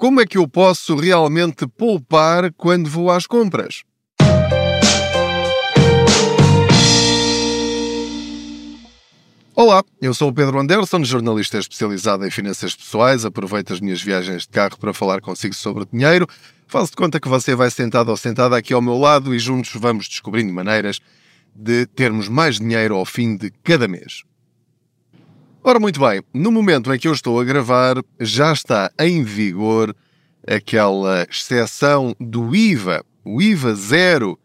Como 0.00 0.18
é 0.18 0.24
que 0.24 0.38
eu 0.38 0.48
posso 0.48 0.96
realmente 0.96 1.66
poupar 1.66 2.50
quando 2.54 2.88
vou 2.88 3.10
às 3.10 3.26
compras? 3.26 3.82
Olá, 9.54 9.84
eu 10.00 10.14
sou 10.14 10.30
o 10.30 10.32
Pedro 10.32 10.58
Anderson, 10.58 11.04
jornalista 11.04 11.58
especializado 11.58 12.26
em 12.26 12.30
finanças 12.30 12.74
pessoais. 12.74 13.26
Aproveito 13.26 13.74
as 13.74 13.80
minhas 13.80 14.00
viagens 14.00 14.44
de 14.44 14.48
carro 14.48 14.78
para 14.78 14.94
falar 14.94 15.20
consigo 15.20 15.54
sobre 15.54 15.84
dinheiro. 15.92 16.26
Faço 16.66 16.92
de 16.92 16.96
conta 16.96 17.20
que 17.20 17.28
você 17.28 17.54
vai 17.54 17.70
sentado 17.70 18.08
ou 18.08 18.16
sentada 18.16 18.56
aqui 18.56 18.72
ao 18.72 18.80
meu 18.80 18.96
lado 18.96 19.34
e 19.34 19.38
juntos 19.38 19.72
vamos 19.74 20.08
descobrindo 20.08 20.50
maneiras 20.50 20.98
de 21.54 21.84
termos 21.84 22.26
mais 22.26 22.58
dinheiro 22.58 22.96
ao 22.96 23.04
fim 23.04 23.36
de 23.36 23.50
cada 23.62 23.86
mês. 23.86 24.22
Ora, 25.62 25.78
muito 25.78 26.00
bem, 26.00 26.22
no 26.32 26.50
momento 26.50 26.90
em 26.90 26.98
que 26.98 27.06
eu 27.06 27.12
estou 27.12 27.38
a 27.38 27.44
gravar, 27.44 27.96
já 28.18 28.50
está 28.50 28.90
em 28.98 29.22
vigor 29.22 29.94
aquela 30.46 31.26
exceção 31.30 32.16
do 32.18 32.56
IVA, 32.56 33.04
o 33.22 33.42
IVA 33.42 33.74
zero, 33.74 34.38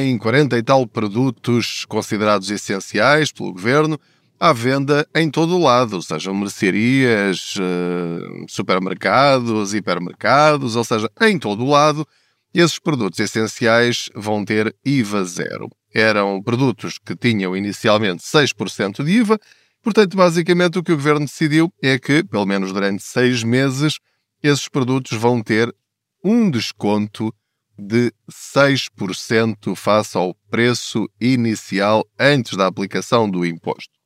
em 0.00 0.16
40 0.16 0.56
e 0.56 0.62
tal 0.62 0.86
produtos 0.86 1.84
considerados 1.86 2.52
essenciais 2.52 3.32
pelo 3.32 3.52
governo, 3.52 3.98
à 4.38 4.52
venda 4.52 5.04
em 5.12 5.28
todo 5.28 5.56
o 5.56 5.60
lado, 5.60 6.00
sejam 6.00 6.32
mercearias, 6.36 7.56
eh, 7.58 8.44
supermercados, 8.48 9.74
hipermercados, 9.74 10.76
ou 10.76 10.84
seja, 10.84 11.10
em 11.20 11.36
todo 11.36 11.64
o 11.64 11.70
lado, 11.70 12.06
esses 12.54 12.78
produtos 12.78 13.18
essenciais 13.18 14.08
vão 14.14 14.44
ter 14.44 14.72
IVA 14.84 15.24
zero. 15.24 15.68
Eram 15.92 16.40
produtos 16.40 16.96
que 16.96 17.16
tinham 17.16 17.56
inicialmente 17.56 18.22
6% 18.22 19.02
de 19.02 19.10
IVA 19.10 19.40
Portanto, 19.82 20.16
basicamente, 20.16 20.78
o 20.78 20.82
que 20.82 20.92
o 20.92 20.96
governo 20.96 21.26
decidiu 21.26 21.72
é 21.82 21.98
que, 21.98 22.24
pelo 22.24 22.46
menos 22.46 22.72
durante 22.72 23.02
seis 23.02 23.42
meses, 23.42 23.98
esses 24.42 24.68
produtos 24.68 25.16
vão 25.18 25.42
ter 25.42 25.74
um 26.22 26.50
desconto 26.50 27.32
de 27.78 28.12
6% 28.30 29.76
face 29.76 30.16
ao 30.16 30.34
preço 30.50 31.08
inicial 31.20 32.04
antes 32.18 32.56
da 32.56 32.66
aplicação 32.66 33.30
do 33.30 33.46
imposto. 33.46 33.98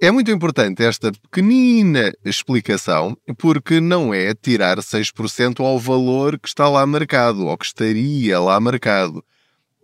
É 0.00 0.10
muito 0.10 0.30
importante 0.30 0.82
esta 0.82 1.12
pequenina 1.12 2.12
explicação, 2.24 3.16
porque 3.38 3.80
não 3.80 4.12
é 4.12 4.34
tirar 4.34 4.78
6% 4.78 5.60
ao 5.60 5.78
valor 5.78 6.38
que 6.38 6.48
está 6.48 6.68
lá 6.68 6.84
marcado, 6.84 7.46
ou 7.46 7.56
que 7.56 7.66
estaria 7.66 8.40
lá 8.40 8.58
marcado. 8.58 9.24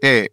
É 0.03 0.31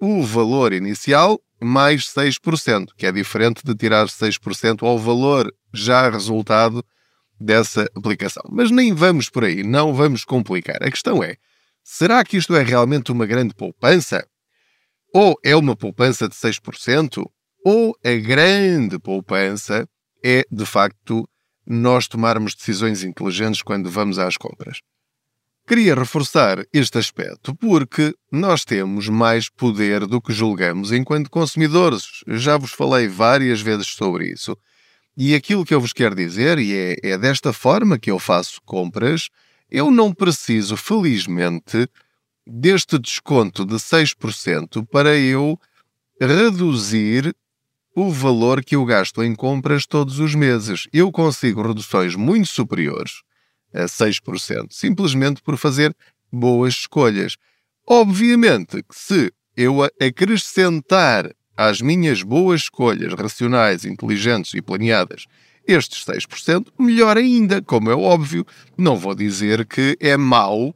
o 0.00 0.22
valor 0.22 0.72
inicial 0.72 1.40
mais 1.60 2.04
6%, 2.04 2.88
que 2.96 3.06
é 3.06 3.12
diferente 3.12 3.62
de 3.64 3.74
tirar 3.74 4.06
6% 4.06 4.82
ao 4.82 4.98
valor 4.98 5.52
já 5.72 6.08
resultado 6.10 6.84
dessa 7.40 7.86
aplicação. 7.94 8.42
Mas 8.50 8.70
nem 8.70 8.92
vamos 8.92 9.28
por 9.28 9.44
aí, 9.44 9.62
não 9.62 9.94
vamos 9.94 10.24
complicar. 10.24 10.82
A 10.82 10.90
questão 10.90 11.22
é: 11.22 11.36
será 11.82 12.24
que 12.24 12.36
isto 12.36 12.54
é 12.54 12.62
realmente 12.62 13.12
uma 13.12 13.26
grande 13.26 13.54
poupança? 13.54 14.26
Ou 15.14 15.34
é 15.44 15.56
uma 15.56 15.74
poupança 15.74 16.28
de 16.28 16.34
6%? 16.34 17.24
Ou 17.64 17.96
a 18.04 18.14
grande 18.14 18.98
poupança 18.98 19.88
é, 20.24 20.44
de 20.50 20.66
facto, 20.66 21.28
nós 21.66 22.06
tomarmos 22.06 22.54
decisões 22.54 23.02
inteligentes 23.02 23.62
quando 23.62 23.90
vamos 23.90 24.18
às 24.18 24.36
compras? 24.36 24.80
Queria 25.68 25.96
reforçar 25.96 26.64
este 26.72 26.96
aspecto 26.96 27.52
porque 27.52 28.14
nós 28.30 28.64
temos 28.64 29.08
mais 29.08 29.48
poder 29.48 30.06
do 30.06 30.20
que 30.22 30.32
julgamos 30.32 30.92
enquanto 30.92 31.28
consumidores. 31.28 32.22
Já 32.28 32.56
vos 32.56 32.70
falei 32.70 33.08
várias 33.08 33.60
vezes 33.60 33.88
sobre 33.88 34.30
isso. 34.30 34.56
E 35.16 35.34
aquilo 35.34 35.64
que 35.64 35.74
eu 35.74 35.80
vos 35.80 35.92
quero 35.92 36.14
dizer, 36.14 36.60
e 36.60 36.72
é, 36.72 36.96
é 37.02 37.18
desta 37.18 37.52
forma 37.52 37.98
que 37.98 38.12
eu 38.12 38.20
faço 38.20 38.60
compras, 38.64 39.28
eu 39.68 39.90
não 39.90 40.14
preciso, 40.14 40.76
felizmente, 40.76 41.88
deste 42.46 42.96
desconto 42.96 43.66
de 43.66 43.74
6% 43.74 44.86
para 44.86 45.16
eu 45.16 45.58
reduzir 46.20 47.34
o 47.92 48.12
valor 48.12 48.64
que 48.64 48.76
eu 48.76 48.84
gasto 48.84 49.20
em 49.20 49.34
compras 49.34 49.84
todos 49.84 50.20
os 50.20 50.32
meses. 50.32 50.86
Eu 50.92 51.10
consigo 51.10 51.60
reduções 51.66 52.14
muito 52.14 52.46
superiores 52.46 53.25
6%, 53.84 54.68
simplesmente 54.70 55.42
por 55.42 55.56
fazer 55.56 55.94
boas 56.32 56.74
escolhas. 56.74 57.36
Obviamente 57.88 58.82
que 58.82 58.94
se 58.94 59.32
eu 59.56 59.82
acrescentar 60.00 61.30
às 61.56 61.80
minhas 61.80 62.22
boas 62.22 62.62
escolhas 62.62 63.12
racionais, 63.14 63.84
inteligentes 63.84 64.52
e 64.54 64.60
planeadas 64.60 65.24
estes 65.66 66.04
6%, 66.04 66.68
melhor 66.78 67.16
ainda, 67.16 67.60
como 67.60 67.90
é 67.90 67.94
óbvio. 67.94 68.46
Não 68.78 68.96
vou 68.96 69.14
dizer 69.14 69.66
que 69.66 69.96
é 70.00 70.16
mau 70.16 70.74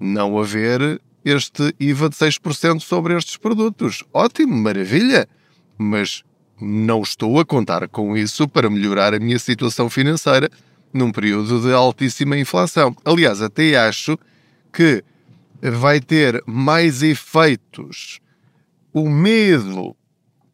não 0.00 0.38
haver 0.38 1.00
este 1.24 1.74
IVA 1.78 2.08
de 2.08 2.16
6% 2.16 2.80
sobre 2.80 3.16
estes 3.16 3.36
produtos. 3.36 4.02
Ótimo, 4.12 4.56
maravilha! 4.56 5.28
Mas 5.76 6.22
não 6.60 7.02
estou 7.02 7.38
a 7.38 7.44
contar 7.44 7.88
com 7.88 8.16
isso 8.16 8.48
para 8.48 8.68
melhorar 8.68 9.14
a 9.14 9.20
minha 9.20 9.38
situação 9.38 9.88
financeira 9.88 10.50
num 10.92 11.12
período 11.12 11.60
de 11.60 11.72
altíssima 11.72 12.36
inflação. 12.36 12.94
Aliás, 13.04 13.42
até 13.42 13.76
acho 13.76 14.18
que 14.72 15.02
vai 15.60 16.00
ter 16.00 16.42
mais 16.46 17.02
efeitos 17.02 18.20
o 18.92 19.08
medo 19.08 19.96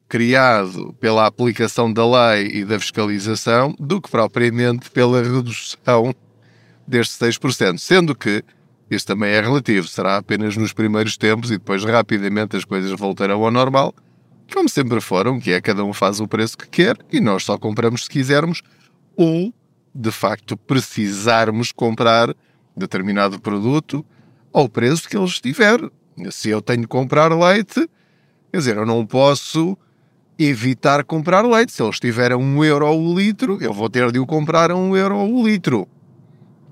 criado 0.09 0.95
pela 1.01 1.27
aplicação 1.27 1.93
da 1.93 2.05
lei 2.07 2.49
e 2.49 2.65
da 2.65 2.79
fiscalização 2.79 3.75
do 3.79 4.01
que 4.01 4.11
propriamente 4.11 4.91
pela 4.91 5.23
redução 5.23 6.15
destes 6.87 7.19
6%, 7.19 7.79
sendo 7.79 8.15
que 8.15 8.43
isto 8.91 9.07
também 9.07 9.31
é 9.31 9.41
relativo, 9.41 9.89
será 9.89 10.19
apenas 10.19 10.57
nos 10.57 10.73
primeiros 10.73 11.17
tempos 11.17 11.51
e 11.51 11.59
depois 11.59 11.83
rapidamente 11.85 12.57
as 12.57 12.65
coisas 12.65 12.93
voltarão 12.93 13.43
ao 13.43 13.51
normal, 13.51 13.95
como 14.53 14.69
sempre 14.69 15.01
foram, 15.01 15.41
que 15.41 15.53
é 15.53 15.61
cada 15.61 15.83
um 15.85 15.93
faz 15.93 16.21
o 16.21 16.29
preço 16.29 16.57
que 16.57 16.69
quer 16.69 16.97
e 17.11 17.21
nós 17.21 17.43
só 17.45 17.59
compramos 17.59 18.05
se 18.05 18.11
quisermos 18.11 18.63
ou 19.17 19.53
de 19.95 20.11
facto 20.11 20.57
precisarmos 20.57 21.71
comprar 21.71 22.35
determinado 22.77 23.41
produto 23.41 24.05
ao 24.53 24.69
preço 24.69 25.09
que 25.09 25.17
ele 25.17 25.27
estiver. 25.27 25.79
Se 26.31 26.49
eu 26.49 26.61
tenho 26.61 26.83
que 26.83 26.89
comprar 26.89 27.33
leite, 27.33 27.89
quer 28.51 28.59
dizer, 28.59 28.77
eu 28.77 28.87
não 28.87 29.07
posso 29.07 29.77
evitar 30.39 31.05
comprar 31.05 31.43
leite. 31.43 31.73
Se 31.73 31.83
ele 31.83 31.91
estiver 31.91 32.33
a 32.33 32.37
1 32.37 32.65
euro 32.65 32.87
o 32.89 33.19
litro, 33.19 33.59
eu 33.61 33.73
vou 33.73 33.89
ter 33.89 34.11
de 34.11 34.19
o 34.19 34.27
comprar 34.27 34.71
a 34.71 34.77
1 34.77 34.97
euro 34.97 35.17
o 35.17 35.47
litro. 35.47 35.87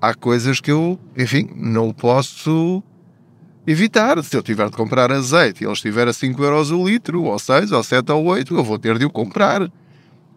Há 0.01 0.13
coisas 0.13 0.59
que 0.59 0.71
eu, 0.71 0.99
enfim, 1.17 1.49
não 1.55 1.93
posso 1.93 2.83
evitar. 3.65 4.21
Se 4.21 4.35
eu 4.35 4.43
tiver 4.43 4.69
de 4.69 4.75
comprar 4.75 5.11
azeite 5.11 5.63
e 5.63 5.65
ele 5.65 5.73
estiver 5.73 6.07
a 6.07 6.13
5 6.13 6.43
euros 6.43 6.71
o 6.71 6.85
litro, 6.85 7.23
ou 7.23 7.39
6, 7.39 7.71
ou 7.71 7.83
7, 7.83 8.11
ou 8.11 8.25
8, 8.25 8.53
eu 8.53 8.63
vou 8.63 8.77
ter 8.77 8.97
de 8.97 9.05
o 9.05 9.09
comprar 9.09 9.71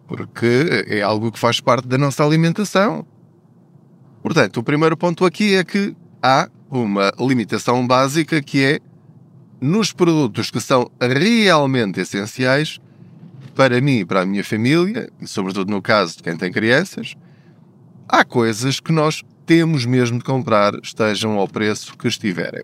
porque 0.07 0.85
é 0.87 1.01
algo 1.01 1.31
que 1.31 1.37
faz 1.37 1.59
parte 1.59 1.87
da 1.87 1.97
nossa 1.97 2.23
alimentação. 2.23 3.05
Portanto, 4.23 4.57
o 4.57 4.63
primeiro 4.63 4.95
ponto 4.95 5.25
aqui 5.25 5.55
é 5.55 5.63
que 5.63 5.95
há 6.23 6.49
uma 6.69 7.11
limitação 7.19 7.85
básica 7.85 8.41
que 8.41 8.63
é 8.63 8.79
nos 9.59 9.91
produtos 9.91 10.49
que 10.49 10.61
são 10.61 10.89
realmente 10.99 11.99
essenciais 11.99 12.79
para 13.55 13.81
mim 13.81 13.99
e 13.99 14.05
para 14.05 14.21
a 14.21 14.25
minha 14.25 14.43
família, 14.43 15.09
e 15.19 15.27
sobretudo 15.27 15.71
no 15.71 15.81
caso 15.81 16.17
de 16.17 16.23
quem 16.23 16.37
tem 16.37 16.51
crianças, 16.51 17.15
há 18.07 18.23
coisas 18.23 18.79
que 18.79 18.91
nós 18.91 19.23
temos 19.45 19.85
mesmo 19.85 20.19
de 20.19 20.23
comprar, 20.23 20.73
estejam 20.83 21.37
ao 21.39 21.47
preço 21.47 21.97
que 21.97 22.07
estiverem. 22.07 22.63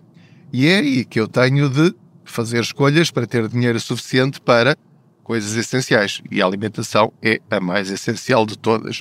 E 0.52 0.68
é 0.68 0.78
aí 0.78 1.04
que 1.04 1.18
eu 1.18 1.26
tenho 1.26 1.68
de 1.68 1.94
fazer 2.24 2.60
escolhas 2.60 3.10
para 3.10 3.26
ter 3.26 3.48
dinheiro 3.48 3.80
suficiente 3.80 4.40
para 4.40 4.76
coisas 5.24 5.56
essenciais 5.56 6.22
e 6.30 6.40
a 6.40 6.46
alimentação 6.46 7.12
é 7.20 7.40
a 7.50 7.58
mais 7.58 7.90
essencial 7.90 8.46
de 8.46 8.56
todas. 8.56 9.00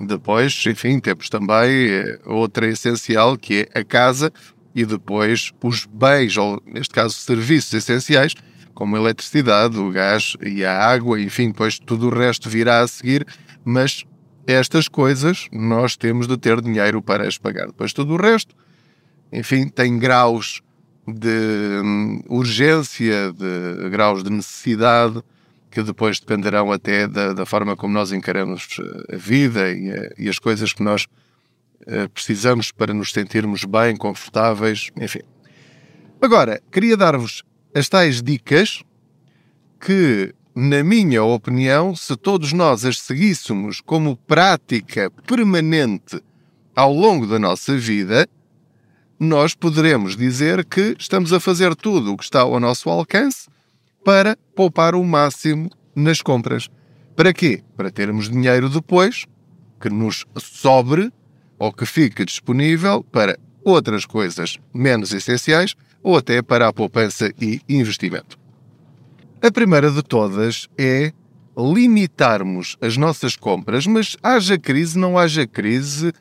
Depois, 0.00 0.64
enfim, 0.66 0.98
temos 0.98 1.28
também 1.28 1.90
eh, 1.90 2.18
outra 2.24 2.66
essencial 2.66 3.36
que 3.36 3.68
é 3.72 3.80
a 3.80 3.84
casa 3.84 4.32
e 4.74 4.84
depois 4.84 5.52
os 5.62 5.84
bens, 5.84 6.36
ou 6.38 6.60
neste 6.64 6.94
caso 6.94 7.14
serviços 7.14 7.72
essenciais, 7.74 8.34
como 8.72 8.96
a 8.96 8.98
eletricidade, 8.98 9.76
o 9.76 9.90
gás 9.90 10.36
e 10.40 10.64
a 10.64 10.76
água, 10.76 11.20
enfim, 11.20 11.48
depois 11.48 11.78
tudo 11.78 12.06
o 12.06 12.10
resto 12.10 12.48
virá 12.48 12.80
a 12.80 12.88
seguir, 12.88 13.26
mas 13.62 14.04
estas 14.46 14.88
coisas 14.88 15.48
nós 15.52 15.96
temos 15.96 16.26
de 16.26 16.38
ter 16.38 16.62
dinheiro 16.62 17.02
para 17.02 17.28
as 17.28 17.36
pagar. 17.36 17.66
Depois 17.66 17.92
tudo 17.92 18.14
o 18.14 18.16
resto, 18.16 18.54
enfim, 19.30 19.68
tem 19.68 19.98
graus 19.98 20.62
de 21.06 21.80
hum, 21.84 22.22
urgência, 22.28 23.32
de 23.32 23.90
graus 23.90 24.24
de 24.24 24.30
necessidade, 24.30 25.22
que 25.70 25.82
depois 25.82 26.18
dependerão 26.18 26.72
até 26.72 27.06
da, 27.06 27.32
da 27.32 27.46
forma 27.46 27.76
como 27.76 27.94
nós 27.94 28.12
encaramos 28.12 28.78
eh, 28.80 29.14
a 29.14 29.16
vida 29.16 29.70
e, 29.70 29.90
eh, 29.90 30.14
e 30.18 30.28
as 30.28 30.38
coisas 30.38 30.72
que 30.72 30.82
nós 30.82 31.06
uh, 31.82 32.08
precisamos 32.12 32.72
para 32.72 32.92
nos 32.92 33.12
sentirmos 33.12 33.64
bem, 33.64 33.96
confortáveis, 33.96 34.90
enfim. 35.00 35.20
Agora, 36.20 36.60
queria 36.72 36.96
dar-vos 36.96 37.44
as 37.74 37.88
tais 37.88 38.20
dicas 38.20 38.82
que, 39.78 40.34
na 40.54 40.82
minha 40.82 41.22
opinião, 41.22 41.94
se 41.94 42.16
todos 42.16 42.52
nós 42.52 42.84
as 42.84 42.98
seguíssemos 42.98 43.80
como 43.80 44.16
prática 44.16 45.10
permanente 45.26 46.20
ao 46.74 46.92
longo 46.92 47.26
da 47.26 47.38
nossa 47.38 47.76
vida, 47.76 48.28
nós 49.18 49.54
poderemos 49.54 50.16
dizer 50.16 50.64
que 50.64 50.96
estamos 50.98 51.32
a 51.32 51.38
fazer 51.38 51.76
tudo 51.76 52.12
o 52.12 52.16
que 52.16 52.24
está 52.24 52.40
ao 52.40 52.58
nosso 52.58 52.88
alcance 52.88 53.49
para 54.04 54.36
poupar 54.54 54.94
o 54.94 55.04
máximo 55.04 55.70
nas 55.94 56.22
compras. 56.22 56.68
Para 57.14 57.32
quê? 57.32 57.62
Para 57.76 57.90
termos 57.90 58.28
dinheiro 58.28 58.68
depois 58.68 59.26
que 59.80 59.88
nos 59.88 60.24
sobre 60.36 61.12
ou 61.58 61.72
que 61.72 61.84
fique 61.84 62.24
disponível 62.24 63.04
para 63.04 63.38
outras 63.64 64.06
coisas 64.06 64.58
menos 64.72 65.12
essenciais 65.12 65.74
ou 66.02 66.16
até 66.16 66.40
para 66.40 66.68
a 66.68 66.72
poupança 66.72 67.32
e 67.40 67.60
investimento. 67.68 68.38
A 69.42 69.50
primeira 69.50 69.90
de 69.90 70.02
todas 70.02 70.68
é 70.78 71.12
limitarmos 71.56 72.76
as 72.80 72.96
nossas 72.96 73.36
compras, 73.36 73.86
mas 73.86 74.16
haja 74.22 74.58
crise, 74.58 74.98
não 74.98 75.18
haja 75.18 75.46
crise, 75.46 76.12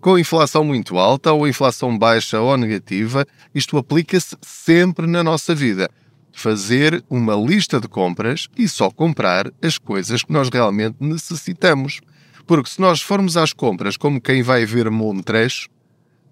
com 0.00 0.18
inflação 0.18 0.64
muito 0.64 0.98
alta 0.98 1.32
ou 1.32 1.46
inflação 1.46 1.96
baixa 1.96 2.40
ou 2.40 2.56
negativa, 2.56 3.26
isto 3.54 3.76
aplica-se 3.78 4.36
sempre 4.42 5.06
na 5.06 5.22
nossa 5.22 5.54
vida. 5.54 5.90
Fazer 6.38 7.02
uma 7.08 7.34
lista 7.34 7.80
de 7.80 7.88
compras 7.88 8.46
e 8.58 8.68
só 8.68 8.90
comprar 8.90 9.50
as 9.62 9.78
coisas 9.78 10.22
que 10.22 10.30
nós 10.30 10.50
realmente 10.50 10.98
necessitamos. 11.00 12.02
Porque 12.46 12.68
se 12.68 12.78
nós 12.78 13.00
formos 13.00 13.38
às 13.38 13.54
compras 13.54 13.96
como 13.96 14.20
quem 14.20 14.42
vai 14.42 14.66
ver 14.66 14.90
montras 14.90 15.66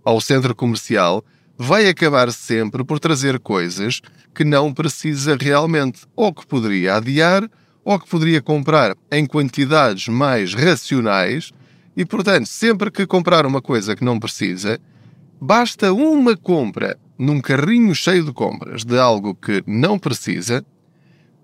ao 0.05 0.21
centro 0.21 0.55
comercial, 0.55 1.25
vai 1.57 1.89
acabar 1.89 2.31
sempre 2.33 2.85
por 2.85 3.01
trazer 3.01 3.41
coisas 3.41 4.03
que 4.35 4.45
não 4.45 4.75
precisa 4.75 5.39
realmente, 5.41 6.03
ou 6.15 6.35
que 6.35 6.47
poderia 6.47 6.97
adiar, 6.97 7.51
ou 7.83 7.99
que 7.99 8.07
poderia 8.07 8.43
comprar 8.43 8.95
em 9.11 9.25
quantidades 9.25 10.07
mais 10.09 10.53
racionais 10.53 11.51
e, 11.97 12.05
portanto, 12.05 12.45
sempre 12.45 12.91
que 12.91 13.07
comprar 13.07 13.47
uma 13.47 13.63
coisa 13.63 13.97
que 13.97 14.05
não 14.05 14.21
precisa, 14.21 14.79
basta 15.41 15.95
uma 15.95 16.37
compra 16.37 16.99
num 17.19 17.41
carrinho 17.41 17.95
cheio 17.95 18.25
de 18.25 18.33
compras 18.33 18.85
de 18.85 18.99
algo 18.99 19.35
que 19.35 19.63
não 19.67 19.99
precisa 19.99 20.65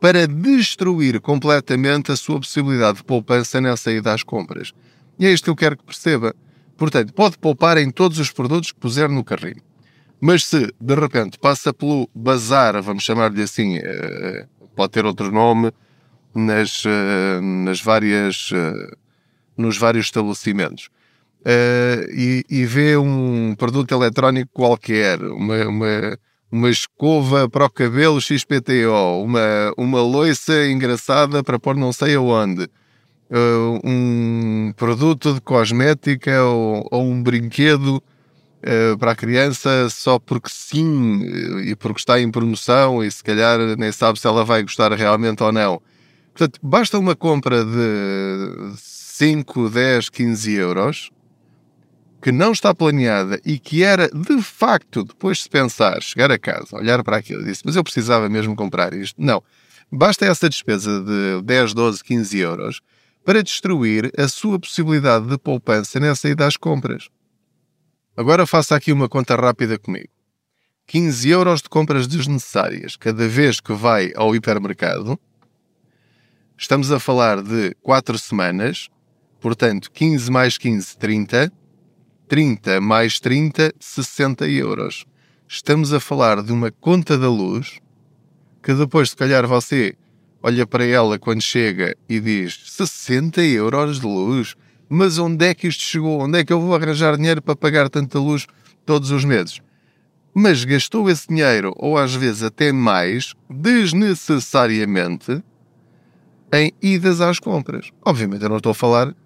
para 0.00 0.26
destruir 0.26 1.20
completamente 1.20 2.10
a 2.10 2.16
sua 2.16 2.40
possibilidade 2.40 2.98
de 2.98 3.04
poupança 3.04 3.60
nessa 3.60 3.92
ida 3.92 4.12
às 4.12 4.22
compras. 4.22 4.72
E 5.18 5.26
é 5.26 5.32
isto 5.32 5.44
que 5.44 5.50
eu 5.50 5.56
quero 5.56 5.76
que 5.76 5.84
perceba. 5.84 6.34
Portanto, 6.76 7.12
pode 7.12 7.36
poupar 7.36 7.76
em 7.76 7.90
todos 7.90 8.18
os 8.18 8.30
produtos 8.30 8.72
que 8.72 8.80
puser 8.80 9.08
no 9.10 9.22
carrinho. 9.22 9.62
Mas 10.18 10.44
se, 10.44 10.72
de 10.80 10.94
repente, 10.94 11.38
passa 11.38 11.72
pelo 11.72 12.08
bazar, 12.14 12.80
vamos 12.82 13.04
chamar-lhe 13.04 13.42
assim, 13.42 13.76
eh, 13.76 14.46
pode 14.74 14.92
ter 14.92 15.04
outro 15.04 15.30
nome, 15.30 15.70
nas, 16.34 16.82
eh, 16.86 17.40
nas 17.40 17.82
várias 17.82 18.50
eh, 18.52 18.96
nos 19.56 19.76
vários 19.76 20.06
estabelecimentos 20.06 20.88
uh, 21.40 22.10
e, 22.12 22.44
e, 22.48 22.64
vê 22.64 22.96
um 22.96 23.54
produto 23.56 23.92
eletrónico 23.92 24.50
qualquer, 24.52 25.22
uma, 25.22 25.66
uma, 25.66 26.18
uma 26.50 26.70
escova 26.70 27.48
para 27.48 27.66
o 27.66 27.70
cabelo 27.70 28.20
XPTO, 28.20 29.22
uma, 29.22 29.72
uma 29.76 30.02
loiça 30.02 30.66
engraçada 30.66 31.42
para 31.42 31.58
pôr 31.58 31.76
não 31.76 31.92
sei 31.92 32.14
aonde, 32.14 32.64
uh, 32.64 33.80
um 33.84 34.72
produto 34.76 35.34
de 35.34 35.40
cosmética 35.40 36.42
ou, 36.42 36.86
ou 36.90 37.04
um 37.04 37.22
brinquedo 37.22 37.96
uh, 37.96 38.98
para 38.98 39.12
a 39.12 39.16
criança 39.16 39.88
só 39.90 40.18
porque 40.18 40.50
sim 40.50 41.22
e 41.64 41.74
porque 41.76 42.00
está 42.00 42.20
em 42.20 42.30
promoção 42.30 43.02
e 43.02 43.10
se 43.10 43.22
calhar 43.22 43.58
nem 43.76 43.92
sabe 43.92 44.18
se 44.18 44.26
ela 44.26 44.44
vai 44.44 44.62
gostar 44.62 44.92
realmente 44.92 45.42
ou 45.42 45.52
não. 45.52 45.80
Portanto, 46.32 46.60
basta 46.62 46.98
uma 46.98 47.16
compra 47.16 47.64
de 47.64 48.72
5, 48.76 49.68
10, 49.68 50.08
15 50.08 50.52
euros 50.54 51.10
que 52.20 52.30
não 52.30 52.52
está 52.52 52.74
planeada 52.74 53.40
e 53.44 53.58
que 53.58 53.82
era 53.82 54.08
de 54.08 54.42
facto, 54.42 55.04
depois 55.04 55.38
de 55.38 55.48
pensar, 55.48 56.02
chegar 56.02 56.30
a 56.30 56.38
casa, 56.38 56.76
olhar 56.76 57.02
para 57.02 57.16
aquilo 57.16 57.42
e 57.42 57.44
disse, 57.44 57.62
mas 57.64 57.76
eu 57.76 57.82
precisava 57.82 58.28
mesmo 58.28 58.54
comprar 58.54 58.92
isto. 58.92 59.20
Não. 59.20 59.42
Basta 59.90 60.26
essa 60.26 60.48
despesa 60.48 61.02
de 61.02 61.42
10, 61.42 61.74
12, 61.74 62.04
15 62.04 62.38
euros 62.38 62.80
para 63.24 63.42
destruir 63.42 64.12
a 64.16 64.28
sua 64.28 64.58
possibilidade 64.58 65.26
de 65.26 65.36
poupança 65.38 65.98
nessa 65.98 66.28
ida 66.28 66.46
às 66.46 66.56
compras. 66.56 67.08
Agora 68.16 68.46
faça 68.46 68.76
aqui 68.76 68.92
uma 68.92 69.08
conta 69.08 69.34
rápida 69.34 69.78
comigo. 69.78 70.08
15 70.86 71.28
euros 71.28 71.62
de 71.62 71.68
compras 71.68 72.06
desnecessárias 72.06 72.96
cada 72.96 73.26
vez 73.28 73.60
que 73.60 73.72
vai 73.72 74.12
ao 74.14 74.34
hipermercado. 74.34 75.18
Estamos 76.56 76.92
a 76.92 77.00
falar 77.00 77.42
de 77.42 77.74
4 77.82 78.18
semanas 78.18 78.88
Portanto, 79.40 79.90
15 79.90 80.30
mais 80.30 80.58
15, 80.58 80.98
30. 80.98 81.52
30 82.30 82.80
mais 82.80 83.18
30, 83.18 83.74
60 83.80 84.48
euros. 84.48 85.04
Estamos 85.48 85.92
a 85.92 85.98
falar 85.98 86.44
de 86.44 86.52
uma 86.52 86.70
conta 86.70 87.18
da 87.18 87.28
luz 87.28 87.80
que 88.62 88.72
depois, 88.72 89.10
se 89.10 89.16
calhar, 89.16 89.48
você 89.48 89.96
olha 90.40 90.64
para 90.64 90.84
ela 90.84 91.18
quando 91.18 91.42
chega 91.42 91.96
e 92.08 92.20
diz 92.20 92.60
60 92.66 93.42
euros 93.42 93.98
de 93.98 94.06
luz. 94.06 94.54
Mas 94.88 95.18
onde 95.18 95.44
é 95.44 95.52
que 95.56 95.66
isto 95.66 95.82
chegou? 95.82 96.20
Onde 96.20 96.38
é 96.38 96.44
que 96.44 96.52
eu 96.52 96.60
vou 96.60 96.72
arranjar 96.72 97.16
dinheiro 97.16 97.42
para 97.42 97.56
pagar 97.56 97.90
tanta 97.90 98.20
luz 98.20 98.46
todos 98.86 99.10
os 99.10 99.24
meses? 99.24 99.60
Mas 100.32 100.62
gastou 100.62 101.10
esse 101.10 101.26
dinheiro, 101.26 101.74
ou 101.76 101.98
às 101.98 102.14
vezes 102.14 102.44
até 102.44 102.70
mais, 102.70 103.34
desnecessariamente, 103.50 105.42
em 106.52 106.72
idas 106.80 107.20
às 107.20 107.40
compras. 107.40 107.90
Obviamente 108.06 108.44
eu 108.44 108.48
não 108.48 108.58
estou 108.58 108.70
a 108.70 108.74
falar 108.74 109.16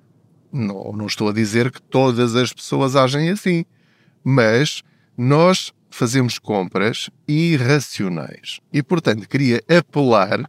não, 0.55 0.93
não 0.93 1.07
estou 1.07 1.29
a 1.29 1.33
dizer 1.33 1.71
que 1.73 1.83
todas 1.83 2.37
as 2.37 2.53
pessoas 2.53 2.95
agem 2.95 3.29
assim, 3.29 3.65
mas 4.23 4.83
nós 5.19 5.73
fazemos 5.91 6.39
compras 6.39 7.11
irracionais. 7.27 8.61
E, 8.73 8.83
portanto, 8.83 9.29
queria 9.29 9.61
apelar 9.69 10.49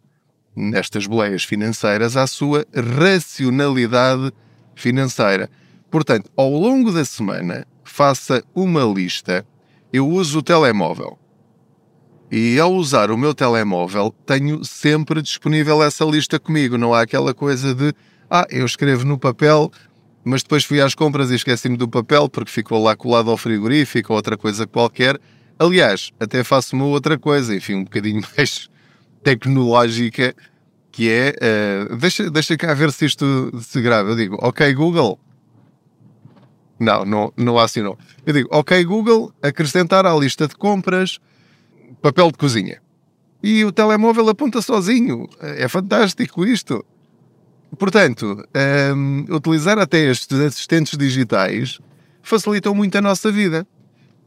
nestas 0.56 1.07
boleias 1.07 1.44
financeiras 1.44 2.16
à 2.16 2.28
sua 2.28 2.66
racionalidade 2.74 4.31
financeira. 4.75 5.50
Portanto, 5.90 6.30
ao 6.36 6.50
longo 6.50 6.92
da 6.92 7.04
semana, 7.04 7.66
faça 7.84 8.44
uma 8.54 8.84
lista. 8.84 9.46
Eu 9.92 10.07
uso 10.07 10.40
o 10.40 10.44
telemóvel. 10.44 11.18
E 12.31 12.60
ao 12.60 12.74
usar 12.74 13.12
o 13.12 13.18
meu 13.18 13.34
telemóvel, 13.34 14.13
tenho 14.25 14.63
sempre 14.63 15.22
disponível 15.22 15.81
essa 15.84 16.04
lista 16.06 16.40
comigo. 16.40 16.78
Não 16.78 16.94
há 16.94 17.02
aquela 17.02 17.34
coisa 17.34 17.74
de, 17.74 17.94
ah, 18.30 18.48
eu 18.50 18.66
escrevo 18.66 19.06
no 19.06 19.18
papel 19.18 19.72
mas 20.25 20.42
depois 20.42 20.66
fui 20.66 20.81
às 20.81 20.95
compras 20.95 21.30
e 21.30 21.36
esqueci-me 21.36 21.77
do 21.77 21.88
papel 21.88 22.27
porque 22.27 22.51
ficou 22.51 22.83
lá 22.83 22.95
colado 22.95 23.30
ao 23.30 23.38
frigorífico 23.38 24.12
ou 24.12 24.18
outra 24.18 24.36
coisa 24.36 24.66
qualquer. 24.66 25.19
Aliás, 25.59 26.11
até 26.19 26.44
faço 26.44 26.76
uma 26.76 26.85
outra 26.85 27.18
coisa, 27.18 27.56
enfim, 27.56 27.76
um 27.76 27.83
bocadinho 27.83 28.21
mais 28.35 28.68
tecnológica, 29.23 30.35
que 30.92 31.09
é. 31.11 31.35
Uh, 31.92 31.95
deixa, 31.95 32.30
deixa 32.31 32.57
cá 32.57 32.73
ver 32.73 32.92
se 32.92 33.06
isto 33.06 33.52
se 33.61 33.80
grava. 33.81 34.09
Eu 34.09 34.16
digo, 34.16 34.38
ok, 34.42 34.73
Google. 34.73 35.19
Não, 36.80 37.06
não, 37.06 37.31
não 37.38 37.59
há 37.59 37.68
não. 37.78 37.97
Eu 38.26 38.33
digo, 38.33 38.50
ok, 38.52 38.83
Google, 38.83 39.31
acrescentar 39.42 40.06
à 40.06 40.14
lista 40.16 40.47
de 40.47 40.56
compras 40.56 41.19
papel 42.02 42.31
de 42.31 42.38
cozinha. 42.38 42.81
E 43.42 43.64
o 43.64 43.71
telemóvel 43.71 44.28
aponta 44.30 44.61
sozinho. 44.61 45.30
É 45.40 45.68
fantástico 45.68 46.45
isto. 46.45 46.83
Portanto, 47.78 48.44
um, 48.96 49.26
utilizar 49.30 49.78
até 49.78 50.10
estes 50.10 50.40
assistentes 50.40 50.98
digitais 50.98 51.80
facilitam 52.22 52.74
muito 52.74 52.98
a 52.98 53.02
nossa 53.02 53.32
vida. 53.32 53.68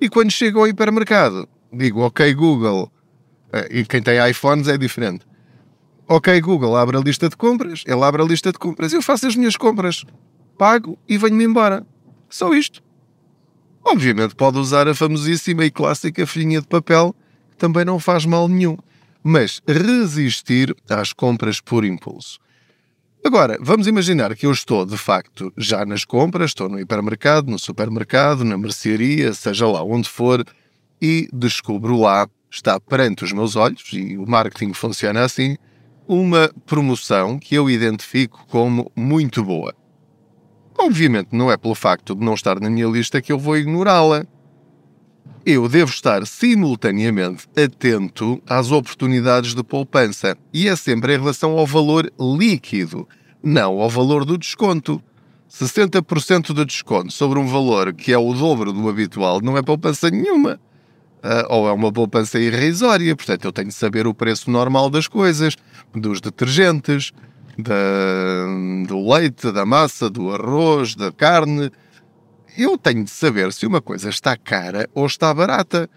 E 0.00 0.08
quando 0.08 0.30
chego 0.30 0.60
ao 0.60 0.68
hipermercado, 0.68 1.48
digo, 1.72 2.00
ok, 2.00 2.32
Google, 2.34 2.90
eh, 3.52 3.68
e 3.70 3.84
quem 3.84 4.00
tem 4.00 4.18
iPhones 4.30 4.68
é 4.68 4.78
diferente. 4.78 5.26
Ok, 6.06 6.40
Google, 6.40 6.76
abre 6.76 6.96
a 6.96 7.00
lista 7.00 7.28
de 7.28 7.36
compras, 7.36 7.82
ele 7.84 8.02
abre 8.02 8.22
a 8.22 8.24
lista 8.24 8.52
de 8.52 8.58
compras, 8.58 8.92
eu 8.92 9.02
faço 9.02 9.26
as 9.26 9.34
minhas 9.34 9.56
compras, 9.56 10.04
pago 10.56 10.96
e 11.08 11.18
venho-me 11.18 11.44
embora. 11.44 11.84
Só 12.30 12.54
isto. 12.54 12.82
Obviamente 13.84 14.34
pode 14.34 14.58
usar 14.58 14.86
a 14.86 14.94
famosíssima 14.94 15.64
e 15.64 15.70
clássica 15.70 16.26
folhinha 16.26 16.60
de 16.60 16.66
papel, 16.66 17.14
também 17.56 17.84
não 17.84 17.98
faz 17.98 18.24
mal 18.24 18.48
nenhum. 18.48 18.76
Mas 19.22 19.60
resistir 19.66 20.74
às 20.88 21.12
compras 21.12 21.60
por 21.60 21.84
impulso. 21.84 22.38
Agora, 23.24 23.58
vamos 23.60 23.86
imaginar 23.86 24.34
que 24.36 24.46
eu 24.46 24.52
estou, 24.52 24.86
de 24.86 24.96
facto, 24.96 25.52
já 25.56 25.84
nas 25.84 26.04
compras, 26.04 26.50
estou 26.50 26.68
no 26.68 26.78
hipermercado, 26.78 27.50
no 27.50 27.58
supermercado, 27.58 28.44
na 28.44 28.56
mercearia, 28.56 29.34
seja 29.34 29.66
lá 29.66 29.82
onde 29.82 30.08
for, 30.08 30.44
e 31.02 31.28
descubro 31.32 32.00
lá, 32.00 32.28
está 32.50 32.78
perante 32.80 33.24
os 33.24 33.32
meus 33.32 33.56
olhos, 33.56 33.84
e 33.92 34.16
o 34.16 34.26
marketing 34.26 34.72
funciona 34.72 35.24
assim, 35.24 35.56
uma 36.06 36.50
promoção 36.64 37.38
que 37.38 37.54
eu 37.54 37.68
identifico 37.68 38.46
como 38.48 38.90
muito 38.96 39.44
boa. 39.44 39.74
Obviamente, 40.78 41.30
não 41.32 41.50
é 41.50 41.56
pelo 41.56 41.74
facto 41.74 42.14
de 42.14 42.24
não 42.24 42.34
estar 42.34 42.60
na 42.60 42.70
minha 42.70 42.86
lista 42.86 43.20
que 43.20 43.32
eu 43.32 43.38
vou 43.38 43.56
ignorá-la. 43.58 44.24
Eu 45.50 45.66
devo 45.66 45.90
estar 45.90 46.26
simultaneamente 46.26 47.46
atento 47.56 48.38
às 48.46 48.70
oportunidades 48.70 49.54
de 49.54 49.64
poupança 49.64 50.36
e 50.52 50.68
é 50.68 50.76
sempre 50.76 51.14
em 51.14 51.18
relação 51.18 51.52
ao 51.52 51.66
valor 51.66 52.12
líquido, 52.20 53.08
não 53.42 53.80
ao 53.80 53.88
valor 53.88 54.26
do 54.26 54.36
desconto. 54.36 55.02
60% 55.50 56.52
de 56.52 56.66
desconto 56.66 57.10
sobre 57.14 57.38
um 57.38 57.46
valor 57.46 57.94
que 57.94 58.12
é 58.12 58.18
o 58.18 58.34
dobro 58.34 58.74
do 58.74 58.90
habitual 58.90 59.40
não 59.40 59.56
é 59.56 59.62
poupança 59.62 60.10
nenhuma. 60.10 60.60
Uh, 61.24 61.46
ou 61.48 61.66
é 61.66 61.72
uma 61.72 61.90
poupança 61.90 62.38
irrisória, 62.38 63.16
portanto 63.16 63.46
eu 63.46 63.52
tenho 63.52 63.68
de 63.68 63.74
saber 63.74 64.06
o 64.06 64.12
preço 64.12 64.50
normal 64.50 64.90
das 64.90 65.08
coisas, 65.08 65.56
dos 65.94 66.20
detergentes, 66.20 67.10
da, 67.58 67.74
do 68.86 69.10
leite, 69.10 69.50
da 69.50 69.64
massa, 69.64 70.10
do 70.10 70.30
arroz, 70.30 70.94
da 70.94 71.10
carne. 71.10 71.72
Eu 72.58 72.76
tenho 72.76 73.04
de 73.04 73.10
saber 73.10 73.52
se 73.52 73.64
uma 73.64 73.80
coisa 73.80 74.10
está 74.10 74.36
cara 74.36 74.90
ou 74.92 75.06
está 75.06 75.32
barata. 75.32 75.88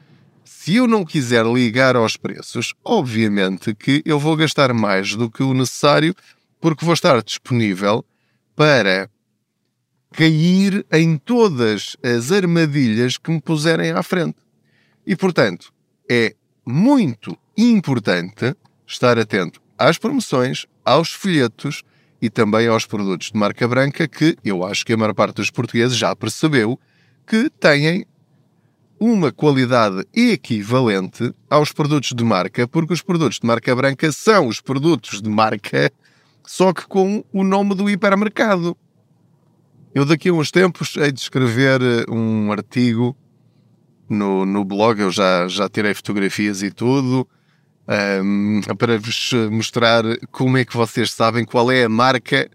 Se 0.46 0.76
eu 0.76 0.86
não 0.86 1.04
quiser 1.04 1.44
ligar 1.44 1.96
aos 1.96 2.16
preços, 2.16 2.76
obviamente 2.86 3.74
que 3.74 4.04
eu 4.06 4.20
vou 4.20 4.36
gastar 4.36 4.72
mais 4.72 5.16
do 5.16 5.28
que 5.28 5.42
o 5.42 5.56
necessário, 5.56 6.14
porque 6.60 6.86
vou 6.86 6.94
estar 6.94 7.20
disponível 7.24 8.06
para 8.56 9.10
cair 10.12 10.86
em 10.92 11.18
todas 11.18 11.98
as 12.04 12.32
armadilhas 12.32 13.18
que 13.18 13.32
me 13.32 13.42
puserem 13.42 13.90
à 13.90 14.04
frente. 14.04 14.38
E, 15.04 15.16
portanto, 15.16 15.74
é 16.08 16.36
muito 16.64 17.36
importante 17.58 18.56
estar 18.86 19.18
atento 19.18 19.60
às 19.80 19.98
promoções, 19.98 20.68
aos 20.86 21.12
folhetos 21.12 21.82
e 22.22 22.30
também 22.30 22.68
aos 22.68 22.86
produtos 22.86 23.32
de 23.32 23.38
marca 23.38 23.68
branca 23.68 24.08
que 24.08 24.38
eu 24.46 24.64
acho 24.64 24.86
que 24.86 24.94
a 24.94 24.98
maior 24.98 25.14
parte 25.14 25.36
dos 25.36 25.50
portugueses 25.50 25.98
já 25.98 26.16
percebeu 26.16 26.80
que 27.26 27.50
têm 27.50 28.06
uma 29.00 29.32
qualidade 29.32 30.06
equivalente 30.14 31.34
aos 31.50 31.72
produtos 31.72 32.12
de 32.14 32.24
marca, 32.24 32.68
porque 32.68 32.94
os 32.94 33.02
produtos 33.02 33.40
de 33.40 33.48
marca 33.48 33.76
branca 33.76 34.12
são 34.12 34.48
os 34.48 34.62
produtos 34.62 35.20
de 35.22 35.30
marca, 35.30 35.92
só 36.46 36.72
que 36.72 36.86
com 36.86 37.24
o 37.34 37.44
nome 37.44 37.74
do 37.74 37.90
hipermercado. 37.90 38.78
Eu 39.94 40.06
daqui 40.06 40.30
a 40.30 40.34
uns 40.34 40.52
tempos 40.52 40.96
hei 40.98 41.12
de 41.12 41.20
escrever 41.20 41.82
eh, 41.82 42.06
um 42.12 42.52
artigo 42.52 43.18
no, 44.08 44.46
no 44.46 44.64
blog, 44.64 45.00
eu 45.00 45.10
já, 45.10 45.48
já 45.48 45.68
tirei 45.68 45.96
fotografias 45.96 46.62
e 46.62 46.70
tudo, 46.70 47.28
um, 47.88 48.62
para 48.78 48.98
vos 48.98 49.32
mostrar 49.50 50.04
como 50.32 50.58
é 50.58 50.66
que 50.66 50.76
vocês 50.76 51.12
sabem 51.12 51.44
qual 51.46 51.72
é 51.72 51.84
a 51.84 51.90
marca 51.90 52.50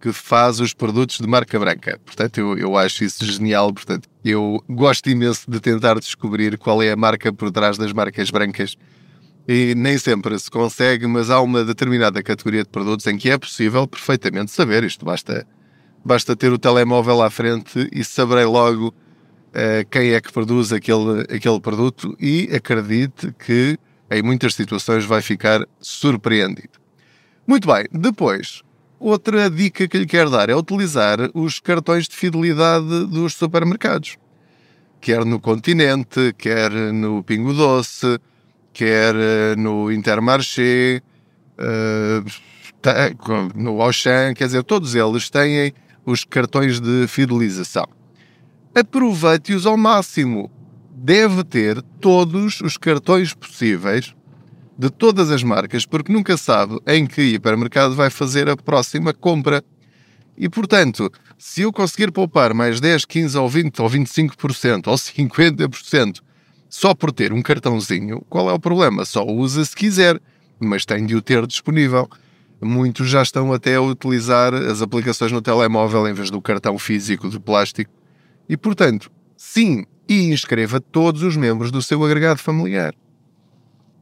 que 0.00 0.12
faz 0.12 0.60
os 0.60 0.74
produtos 0.74 1.18
de 1.18 1.26
marca 1.26 1.58
branca. 1.58 1.98
Portanto, 2.04 2.38
eu, 2.38 2.58
eu 2.58 2.76
acho 2.76 3.04
isso 3.04 3.24
genial. 3.24 3.72
Portanto, 3.72 4.08
eu 4.22 4.62
gosto 4.68 5.08
imenso 5.08 5.50
de 5.50 5.60
tentar 5.60 5.98
descobrir 5.98 6.58
qual 6.58 6.82
é 6.82 6.92
a 6.92 6.96
marca 6.96 7.32
por 7.32 7.50
trás 7.50 7.78
das 7.78 7.92
marcas 7.92 8.30
brancas. 8.30 8.76
E 9.48 9.74
nem 9.74 9.96
sempre 9.98 10.38
se 10.38 10.50
consegue, 10.50 11.06
mas 11.06 11.30
há 11.30 11.40
uma 11.40 11.64
determinada 11.64 12.22
categoria 12.22 12.62
de 12.62 12.68
produtos 12.68 13.06
em 13.06 13.16
que 13.16 13.30
é 13.30 13.38
possível 13.38 13.86
perfeitamente 13.86 14.50
saber. 14.50 14.84
Isto 14.84 15.04
basta 15.04 15.46
basta 16.04 16.36
ter 16.36 16.52
o 16.52 16.58
telemóvel 16.58 17.22
à 17.22 17.30
frente 17.30 17.88
e 17.90 18.04
saberei 18.04 18.44
logo 18.44 18.88
uh, 18.88 19.88
quem 19.90 20.12
é 20.12 20.20
que 20.20 20.30
produz 20.30 20.70
aquele, 20.72 21.22
aquele 21.22 21.60
produto 21.60 22.14
e 22.20 22.50
acredite 22.54 23.34
que 23.38 23.78
em 24.10 24.22
muitas 24.22 24.54
situações 24.54 25.04
vai 25.04 25.22
ficar 25.22 25.66
surpreendido. 25.80 26.78
Muito 27.46 27.68
bem, 27.68 27.86
depois, 27.92 28.62
outra 28.98 29.50
dica 29.50 29.86
que 29.86 29.98
lhe 29.98 30.06
quero 30.06 30.30
dar 30.30 30.48
é 30.48 30.56
utilizar 30.56 31.18
os 31.34 31.60
cartões 31.60 32.08
de 32.08 32.16
fidelidade 32.16 33.06
dos 33.06 33.34
supermercados. 33.34 34.16
Quer 35.00 35.24
no 35.24 35.38
Continente, 35.38 36.34
quer 36.38 36.70
no 36.70 37.22
Pingo 37.22 37.52
Doce, 37.52 38.18
quer 38.72 39.14
eh, 39.14 39.56
no 39.56 39.92
Intermarché, 39.92 41.02
uh, 41.58 42.24
no 43.54 43.80
Auchan, 43.80 44.34
quer 44.34 44.46
dizer, 44.46 44.62
todos 44.64 44.94
eles 44.94 45.30
têm 45.30 45.72
os 46.04 46.24
cartões 46.24 46.80
de 46.80 47.06
fidelização. 47.06 47.86
Aproveite-os 48.74 49.66
ao 49.66 49.76
máximo. 49.76 50.50
Deve 51.06 51.44
ter 51.44 51.82
todos 52.00 52.62
os 52.62 52.78
cartões 52.78 53.34
possíveis 53.34 54.14
de 54.78 54.88
todas 54.88 55.30
as 55.30 55.42
marcas, 55.42 55.84
porque 55.84 56.10
nunca 56.10 56.34
sabe 56.38 56.78
em 56.86 57.06
que 57.06 57.20
hipermercado 57.20 57.94
vai 57.94 58.08
fazer 58.08 58.48
a 58.48 58.56
próxima 58.56 59.12
compra. 59.12 59.62
E, 60.34 60.48
portanto, 60.48 61.12
se 61.36 61.60
eu 61.60 61.70
conseguir 61.70 62.10
poupar 62.10 62.54
mais 62.54 62.80
10, 62.80 63.04
15 63.04 63.36
ou 63.36 63.46
20 63.50 63.82
ou 63.82 63.90
25% 63.90 64.86
ou 64.86 64.94
50% 64.94 66.22
só 66.70 66.94
por 66.94 67.12
ter 67.12 67.34
um 67.34 67.42
cartãozinho, 67.42 68.24
qual 68.30 68.48
é 68.48 68.54
o 68.54 68.58
problema? 68.58 69.04
Só 69.04 69.22
o 69.26 69.36
usa 69.36 69.62
se 69.62 69.76
quiser, 69.76 70.18
mas 70.58 70.86
tem 70.86 71.04
de 71.04 71.14
o 71.14 71.20
ter 71.20 71.46
disponível 71.46 72.08
muitos 72.62 73.10
já 73.10 73.20
estão 73.20 73.52
até 73.52 73.74
a 73.74 73.82
utilizar 73.82 74.54
as 74.54 74.80
aplicações 74.80 75.30
no 75.30 75.42
telemóvel 75.42 76.08
em 76.08 76.14
vez 76.14 76.30
do 76.30 76.40
cartão 76.40 76.78
físico 76.78 77.28
de 77.28 77.38
plástico. 77.38 77.92
E, 78.48 78.56
portanto, 78.56 79.12
sim, 79.44 79.84
e 80.08 80.32
inscreva 80.32 80.80
todos 80.80 81.22
os 81.22 81.36
membros 81.36 81.70
do 81.70 81.82
seu 81.82 82.02
agregado 82.02 82.40
familiar. 82.40 82.94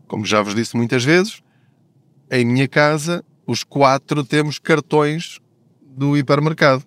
Como 0.06 0.24
já 0.24 0.40
vos 0.40 0.54
disse 0.54 0.76
muitas 0.76 1.04
vezes, 1.04 1.42
em 2.30 2.44
minha 2.44 2.68
casa, 2.68 3.24
os 3.46 3.64
quatro 3.64 4.24
temos 4.24 4.58
cartões 4.58 5.40
do 5.82 6.16
hipermercado. 6.16 6.84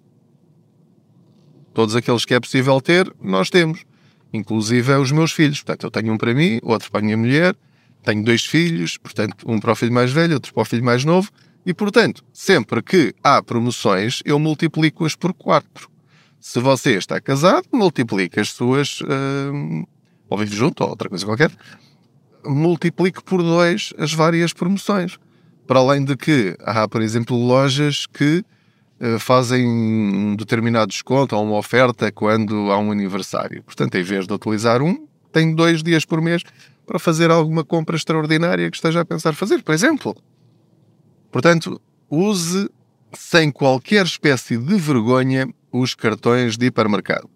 Todos 1.74 1.96
aqueles 1.96 2.24
que 2.24 2.34
é 2.34 2.40
possível 2.40 2.80
ter, 2.80 3.14
nós 3.22 3.50
temos. 3.50 3.86
Inclusive 4.34 4.92
é 4.92 4.98
os 4.98 5.12
meus 5.12 5.32
filhos. 5.32 5.62
Portanto, 5.62 5.84
eu 5.86 5.92
tenho 5.92 6.14
um 6.14 6.18
para 6.18 6.34
mim, 6.34 6.60
outro 6.64 6.90
para 6.90 7.02
a 7.02 7.04
minha 7.04 7.18
mulher, 7.18 7.56
tenho 8.04 8.24
dois 8.24 8.46
filhos, 8.46 8.98
portanto, 8.98 9.46
um 9.48 9.60
para 9.60 9.74
o 9.74 9.76
filho 9.76 9.94
mais 9.94 10.12
velho, 10.12 10.34
outro 10.34 10.54
para 10.54 10.62
o 10.62 10.66
filho 10.66 10.84
mais 10.84 11.04
novo, 11.04 11.30
e, 11.66 11.74
portanto, 11.74 12.24
sempre 12.32 12.82
que 12.82 13.14
há 13.24 13.44
promoções, 13.44 14.22
eu 14.26 14.40
multiplico-as 14.40 15.16
por 15.16 15.34
4. 15.34 15.95
Se 16.48 16.60
você 16.60 16.96
está 16.96 17.20
casado, 17.20 17.66
multiplique 17.74 18.40
as 18.40 18.50
suas. 18.50 19.02
Uh, 19.02 19.84
ou 20.30 20.38
vive 20.38 20.56
junto, 20.56 20.84
ou 20.84 20.92
outra 20.92 21.10
coisa 21.10 21.26
qualquer. 21.26 21.52
Multiplique 22.46 23.24
por 23.24 23.42
2 23.42 23.96
as 23.98 24.14
várias 24.14 24.54
promoções. 24.54 25.18
Para 25.66 25.80
além 25.80 26.06
de 26.06 26.16
que 26.16 26.56
há, 26.64 26.88
por 26.88 27.02
exemplo, 27.02 27.36
lojas 27.36 28.06
que 28.06 28.46
uh, 29.02 29.18
fazem 29.18 29.68
um 29.68 30.36
determinado 30.36 30.90
desconto 30.90 31.36
ou 31.36 31.44
uma 31.44 31.58
oferta 31.58 32.12
quando 32.12 32.72
há 32.72 32.78
um 32.78 32.92
aniversário. 32.92 33.64
Portanto, 33.64 33.96
em 33.96 34.04
vez 34.04 34.28
de 34.28 34.34
utilizar 34.34 34.84
um, 34.84 35.08
tem 35.32 35.56
dois 35.56 35.82
dias 35.82 36.06
por 36.06 36.22
mês 36.22 36.44
para 36.86 37.00
fazer 37.00 37.32
alguma 37.32 37.64
compra 37.64 37.96
extraordinária 37.96 38.70
que 38.70 38.78
esteja 38.78 39.02
a 39.02 39.06
pensar 39.06 39.34
fazer. 39.34 39.64
Por 39.64 39.74
exemplo, 39.74 40.16
Portanto, 41.32 41.82
use 42.08 42.70
sem 43.14 43.52
qualquer 43.52 44.06
espécie 44.06 44.58
de 44.58 44.76
vergonha 44.76 45.52
os 45.80 45.94
cartões 45.94 46.58
de 46.58 46.68
hipermercado. 46.68 47.30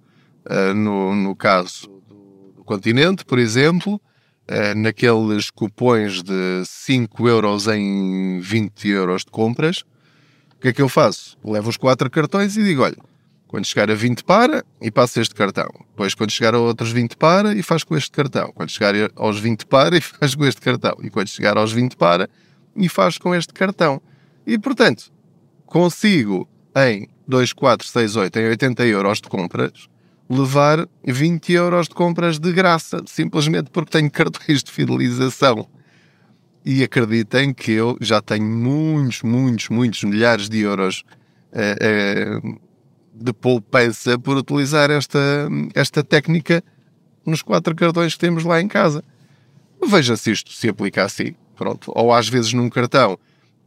Uh, 0.50 0.74
no, 0.74 1.16
no 1.16 1.36
caso 1.36 1.88
do, 2.08 2.64
continente, 2.64 3.26
por 3.26 3.38
exemplo, 3.38 3.96
uh, 3.96 4.76
naqueles 4.78 5.50
cupões 5.50 6.24
de 6.24 6.64
5 6.66 7.28
euros 7.28 7.68
em 7.68 8.40
20 8.40 8.88
euros 8.88 9.26
de 9.26 9.32
compras, 9.32 9.84
o 10.56 10.62
que 10.62 10.70
é 10.70 10.74
que 10.74 10.82
eu 10.82 10.90
faço? 10.90 11.38
Levo 11.44 11.70
os 11.70 11.78
quatro 11.78 12.10
cartões 12.10 12.56
e 12.58 12.64
digo: 12.64 12.84
olha, 12.84 12.98
quando 13.48 13.66
chegar 13.66 13.90
a 13.90 13.96
20 13.96 14.24
para 14.24 14.64
e 14.82 14.92
passa 14.92 15.22
este 15.22 15.34
cartão. 15.34 15.70
Depois, 15.90 16.14
quando 16.14 16.32
chegar 16.32 16.54
a 16.54 16.60
outros 16.60 16.92
20 16.92 17.18
para 17.18 17.54
e 17.54 17.64
faz 17.64 17.84
com 17.84 17.98
este 17.98 18.12
cartão. 18.12 18.52
Quando 18.54 18.70
chegar 18.70 18.94
aos 19.16 19.40
20 19.40 19.66
para 19.66 19.98
e 19.98 20.02
faz 20.02 20.36
com 20.36 20.46
este 20.46 20.62
cartão. 20.62 20.96
E 21.02 21.10
quando 21.10 21.28
chegar 21.28 21.58
aos 21.58 21.72
20 21.72 21.98
para 21.98 22.30
e 22.76 22.88
faz 22.88 23.18
com 23.18 23.34
este 23.34 23.54
cartão. 23.54 24.02
E, 24.46 24.58
portanto, 24.58 25.12
consigo 25.66 26.48
em 26.76 27.08
2, 27.30 27.54
4, 27.54 27.88
6, 27.88 28.16
8, 28.16 28.40
em 28.40 28.50
80 28.50 28.86
euros 28.88 29.22
de 29.22 29.30
compras, 29.30 29.88
levar 30.28 30.88
20 31.06 31.54
euros 31.54 31.88
de 31.88 31.94
compras 31.94 32.40
de 32.40 32.52
graça, 32.52 33.04
simplesmente 33.06 33.70
porque 33.70 33.92
tenho 33.92 34.10
cartões 34.12 34.64
de 34.64 34.72
fidelização. 34.72 35.68
E 36.66 36.84
acreditem 36.84 37.54
que 37.54 37.72
eu 37.72 37.96
já 38.02 38.20
tenho 38.20 38.44
muitos, 38.44 39.22
muitos, 39.22 39.70
muitos 39.70 40.04
milhares 40.04 40.50
de 40.50 40.60
euros 40.60 41.04
eh, 41.54 41.78
eh, 41.80 42.58
de 43.14 43.32
poupança 43.32 44.18
por 44.18 44.36
utilizar 44.36 44.90
esta, 44.90 45.48
esta 45.74 46.04
técnica 46.04 46.64
nos 47.26 47.42
quatro 47.44 47.76
cartões 47.76 48.14
que 48.14 48.20
temos 48.20 48.44
lá 48.44 48.60
em 48.60 48.68
casa. 48.68 49.04
Veja 49.88 50.18
se 50.18 50.32
isto 50.32 50.52
se 50.52 50.68
aplica 50.68 51.06
assim. 51.06 51.36
Pronto. 51.56 51.92
Ou 51.96 52.12
às 52.12 52.28
vezes 52.28 52.54
num 52.54 52.70
cartão 52.70 53.18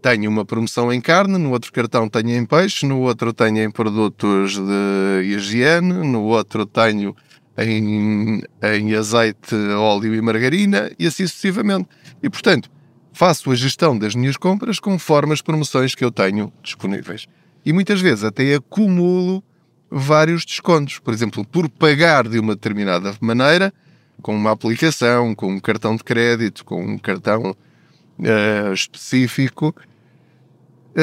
tenho 0.02 0.28
uma 0.28 0.44
promoção 0.44 0.92
em 0.92 1.00
carne, 1.00 1.38
no 1.38 1.52
outro 1.52 1.72
cartão 1.72 2.08
tenho 2.08 2.30
em 2.30 2.44
peixe, 2.44 2.84
no 2.84 2.98
outro 3.00 3.32
tenho 3.32 3.58
em 3.58 3.70
produtos 3.70 4.58
de 4.58 5.22
higiene, 5.22 5.92
no 5.92 6.24
outro 6.24 6.66
tenho 6.66 7.14
em, 7.56 8.42
em 8.62 8.94
azeite, 8.94 9.54
óleo 9.78 10.12
e 10.14 10.20
margarina 10.20 10.90
e 10.98 11.06
assim 11.06 11.24
sucessivamente. 11.26 11.88
E 12.20 12.28
portanto, 12.28 12.68
faço 13.12 13.50
a 13.52 13.54
gestão 13.54 13.96
das 13.96 14.14
minhas 14.16 14.36
compras 14.36 14.80
conforme 14.80 15.32
as 15.32 15.40
promoções 15.40 15.94
que 15.94 16.04
eu 16.04 16.10
tenho 16.10 16.52
disponíveis. 16.62 17.26
E 17.64 17.72
muitas 17.72 18.00
vezes 18.00 18.24
até 18.24 18.56
acumulo 18.56 19.42
vários 19.88 20.44
descontos. 20.44 20.98
Por 20.98 21.14
exemplo, 21.14 21.46
por 21.46 21.68
pagar 21.68 22.26
de 22.26 22.40
uma 22.40 22.54
determinada 22.54 23.14
maneira, 23.20 23.72
com 24.20 24.34
uma 24.34 24.50
aplicação, 24.50 25.32
com 25.34 25.52
um 25.52 25.60
cartão 25.60 25.94
de 25.94 26.02
crédito, 26.02 26.64
com 26.64 26.82
um 26.82 26.98
cartão 26.98 27.54
uh, 28.18 28.72
específico, 28.72 29.74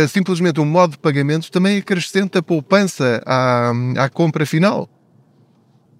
simplesmente 0.07 0.59
um 0.59 0.65
modo 0.65 0.91
de 0.91 0.99
pagamento 0.99 1.51
também 1.51 1.77
acrescenta 1.77 2.41
poupança 2.41 3.21
à, 3.25 3.71
à 3.97 4.09
compra 4.09 4.45
final. 4.45 4.89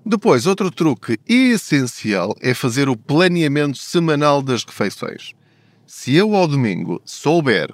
Depois, 0.06 0.46
outro 0.48 0.72
truque 0.72 1.20
essencial 1.28 2.36
é 2.42 2.54
fazer 2.54 2.90
o 2.90 2.98
planeamento 2.98 3.78
semanal 3.78 4.42
das 4.42 4.64
refeições. 4.64 5.34
Se 5.86 6.16
eu 6.16 6.36
ao 6.36 6.48
domingo 6.48 7.02
souber 7.04 7.74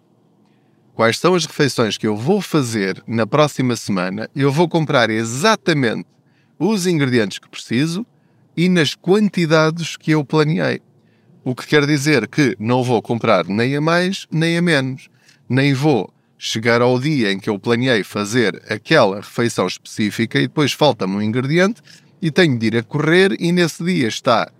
quais 0.93 1.19
são 1.19 1.35
as 1.35 1.45
refeições 1.45 1.97
que 1.97 2.07
eu 2.07 2.15
vou 2.15 2.41
fazer 2.41 3.03
na 3.05 3.27
próxima 3.27 3.75
semana, 3.75 4.29
eu 4.35 4.51
vou 4.51 4.67
comprar 4.67 5.09
exatamente 5.09 6.07
os 6.57 6.87
ingredientes 6.87 7.37
que 7.37 7.49
preciso 7.49 8.05
e 8.55 8.69
nas 8.69 8.95
quantidades 8.95 9.97
que 9.97 10.11
eu 10.11 10.23
planeei. 10.23 10.81
O 11.43 11.53
que 11.53 11.67
quer 11.67 11.85
dizer 11.85 12.27
que 12.27 12.55
não 12.59 12.83
vou 12.83 13.01
comprar 13.01 13.45
nem 13.45 13.75
a 13.75 13.81
mais 13.81 14.25
nem 14.31 14.57
a 14.57 14.61
menos, 14.61 15.09
nem 15.47 15.73
vou 15.73 16.11
chegar 16.37 16.81
ao 16.81 16.99
dia 16.99 17.31
em 17.31 17.39
que 17.39 17.49
eu 17.49 17.57
planeei 17.57 18.03
fazer 18.03 18.61
aquela 18.69 19.17
refeição 19.17 19.67
específica 19.67 20.37
e 20.39 20.43
depois 20.43 20.73
falta-me 20.73 21.15
um 21.15 21.21
ingrediente 21.21 21.81
e 22.21 22.29
tenho 22.29 22.57
de 22.57 22.67
ir 22.67 22.77
a 22.77 22.83
correr 22.83 23.35
e 23.39 23.51
nesse 23.51 23.83
dia 23.83 24.07
está 24.07 24.51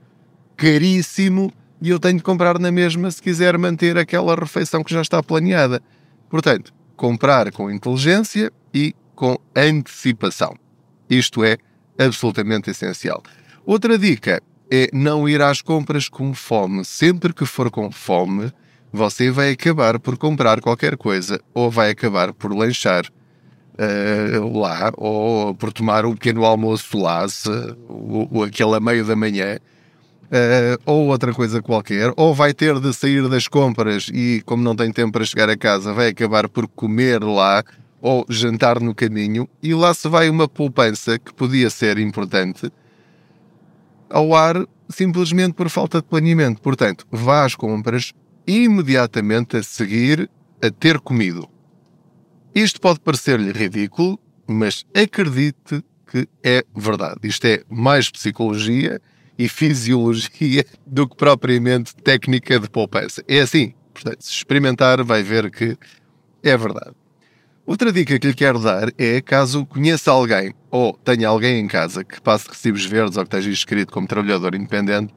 caríssimo 0.56 1.52
e 1.82 1.90
eu 1.90 2.00
tenho 2.00 2.18
de 2.18 2.24
comprar 2.24 2.58
na 2.58 2.72
mesma 2.72 3.12
se 3.12 3.22
quiser 3.22 3.58
manter 3.58 3.98
aquela 3.98 4.36
refeição 4.36 4.84
que 4.84 4.94
já 4.94 5.02
está 5.02 5.22
planeada. 5.22 5.82
Portanto, 6.30 6.74
comprar 6.96 7.52
com 7.52 7.70
inteligência 7.70 8.52
e 8.74 8.96
com 9.14 9.38
antecipação. 9.56 10.56
Isto 11.10 11.44
é 11.44 11.58
absolutamente 11.98 12.70
essencial. 12.70 13.22
Outra 13.66 13.98
dica 13.98 14.42
é 14.72 14.90
não 14.94 15.28
ir 15.28 15.42
às 15.42 15.62
compras 15.62 16.10
com 16.10 16.34
fome. 16.34 16.84
Sempre 16.84 17.34
que 17.34 17.46
for 17.46 17.70
com 17.70 17.92
fome, 17.92 18.52
você 18.96 19.30
vai 19.30 19.52
acabar 19.52 20.00
por 20.00 20.18
comprar 20.18 20.62
qualquer 20.62 20.98
coisa 20.98 21.40
ou 21.54 21.70
vai 21.70 21.92
acabar 21.92 22.34
por 22.34 22.52
lanchar 22.52 23.06
uh, 23.06 24.58
lá 24.58 24.92
ou 24.98 25.54
por 25.54 25.72
tomar 25.72 26.06
um 26.06 26.14
pequeno 26.14 26.46
almoço 26.46 26.98
lá, 26.98 27.28
se, 27.28 27.50
ou, 27.88 28.28
ou 28.32 28.44
aquele 28.44 28.76
a 28.76 28.80
meio 28.80 29.06
da 29.06 29.16
manhã. 29.16 29.58
Uh, 30.26 30.82
ou 30.88 31.10
outra 31.10 31.32
coisa 31.32 31.62
qualquer, 31.62 32.12
ou 32.18 32.34
vai 32.34 32.52
ter 32.52 32.80
de 32.80 32.92
sair 32.94 33.30
das 33.30 33.48
compras 33.48 34.10
e, 34.12 34.42
como 34.44 34.64
não 34.64 34.76
tem 34.76 34.92
tempo 34.92 35.12
para 35.12 35.24
chegar 35.24 35.48
a 35.52 35.56
casa, 35.56 35.94
vai 35.94 36.08
acabar 36.08 36.50
por 36.50 36.68
comer 36.68 37.24
lá 37.24 37.64
ou 38.02 38.26
jantar 38.28 38.80
no 38.80 38.96
caminho, 38.96 39.48
e 39.62 39.74
lá 39.76 39.94
se 39.94 40.10
vai 40.10 40.28
uma 40.28 40.48
poupança 40.48 41.20
que 41.20 41.32
podia 41.32 41.70
ser 41.70 42.00
importante 42.00 42.72
ao 44.10 44.34
ar 44.34 44.66
simplesmente 44.90 45.54
por 45.54 45.70
falta 45.70 46.00
de 46.00 46.08
planeamento. 46.08 46.62
Portanto, 46.62 47.06
vá 47.12 47.46
às 47.46 47.56
compras 47.56 48.14
imediatamente 48.48 49.58
a 49.58 49.64
seguir 49.64 50.30
a 50.62 50.70
ter 50.70 51.00
comido. 51.00 51.50
Isto 52.54 52.80
pode 52.80 53.00
parecer-lhe 53.00 53.52
ridículo, 53.52 54.20
mas 54.48 54.86
acredite 54.96 55.84
que 56.10 56.28
é 56.44 56.64
verdade. 56.76 57.20
Isto 57.24 57.46
é 57.46 57.64
mais 57.70 58.10
psicologia 58.10 59.02
e 59.38 59.50
fisiologia 59.50 60.66
do 60.86 61.08
que 61.08 61.16
propriamente 61.16 61.96
técnica 61.96 62.60
de 62.60 62.70
poupança. 62.70 63.24
É 63.28 63.42
assim. 63.42 63.74
Portanto, 63.94 64.22
se 64.22 64.32
experimentar, 64.32 65.04
vai 65.04 65.24
ver 65.24 65.50
que 65.50 65.78
é 66.44 66.58
verdade. 66.58 66.92
Outra 67.66 67.92
dica 67.92 68.20
que 68.20 68.28
lhe 68.28 68.34
quero 68.34 68.60
dar 68.60 68.90
é, 68.98 69.20
caso 69.22 69.66
conheça 69.66 70.12
alguém 70.12 70.54
ou 70.70 70.94
tenha 70.94 71.28
alguém 71.28 71.60
em 71.60 71.68
casa 71.68 72.04
que 72.04 72.22
passe 72.22 72.48
recibos 72.48 72.86
verdes 72.86 73.18
ou 73.18 73.24
que 73.24 73.36
esteja 73.36 73.50
inscrito 73.50 73.92
como 73.92 74.08
trabalhador 74.08 74.54
independente, 74.54 75.14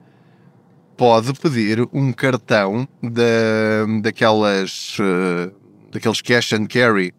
pode 0.98 1.32
pedir 1.34 1.88
um 1.92 2.12
cartão 2.12 2.86
da, 3.00 3.22
daquelas, 4.02 4.98
uh, 4.98 5.54
daqueles 5.92 6.20
cash 6.20 6.52
and 6.54 6.66
carry 6.66 7.14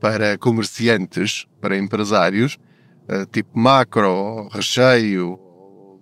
para 0.00 0.38
comerciantes, 0.38 1.44
para 1.60 1.76
empresários, 1.76 2.56
uh, 3.08 3.26
tipo 3.26 3.58
macro, 3.58 4.48
recheio, 4.52 5.36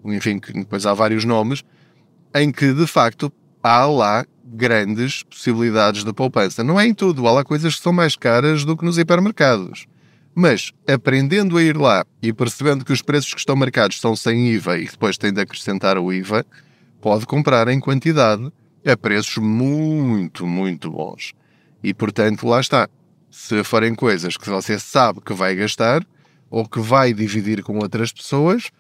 enfim, 0.05 0.39
que 0.39 0.53
depois 0.53 0.85
há 0.85 0.93
vários 0.93 1.25
nomes, 1.25 1.65
em 2.35 2.53
que 2.53 2.75
de 2.75 2.87
facto 2.87 3.33
há 3.63 3.87
lá 3.87 4.27
grandes 4.45 5.23
possibilidades 5.23 6.05
de 6.05 6.13
poupança. 6.13 6.63
Não 6.63 6.79
é 6.79 6.87
em 6.87 6.93
tudo, 6.93 7.27
há 7.27 7.33
lá 7.33 7.45
coisas 7.45 7.77
que 7.77 7.83
são 7.83 7.95
mais 7.95 8.15
caras 8.15 8.63
do 8.63 8.77
que 8.77 8.85
nos 8.85 8.99
hipermercados. 8.99 9.87
Mas 10.35 10.71
aprendendo 10.87 11.57
a 11.57 11.63
ir 11.63 11.79
lá 11.79 12.05
e 12.23 12.31
percebendo 12.31 12.85
que 12.85 12.93
os 12.93 13.01
preços 13.01 13.33
que 13.33 13.41
estão 13.41 13.57
marcados 13.57 13.99
são 13.99 14.15
sem 14.15 14.49
IVA 14.49 14.77
e 14.77 14.85
depois 14.85 15.17
tem 15.17 15.33
de 15.33 15.41
acrescentar 15.41 15.97
o 15.97 16.13
IVA, 16.13 16.45
pode 17.01 17.27
comprar 17.27 17.69
em 17.69 17.81
quantidade 17.81 18.53
a 18.85 18.97
preços 18.97 19.39
muito, 19.39 20.47
muito 20.47 20.91
bons. 20.91 21.33
E 21.83 21.93
portanto, 21.93 22.47
lá 22.47 22.61
está. 22.61 22.89
Se 23.31 23.63
forem 23.65 23.95
coisas 23.95 24.37
que 24.37 24.49
você 24.49 24.79
sabe 24.79 25.21
que 25.21 25.33
vai 25.33 25.55
gastar 25.55 26.07
ou 26.49 26.67
que 26.69 26.81
vai 26.81 27.13
dividir 27.13 27.63
com 27.63 27.79
outras 27.79 28.13
pessoas, 28.13 28.71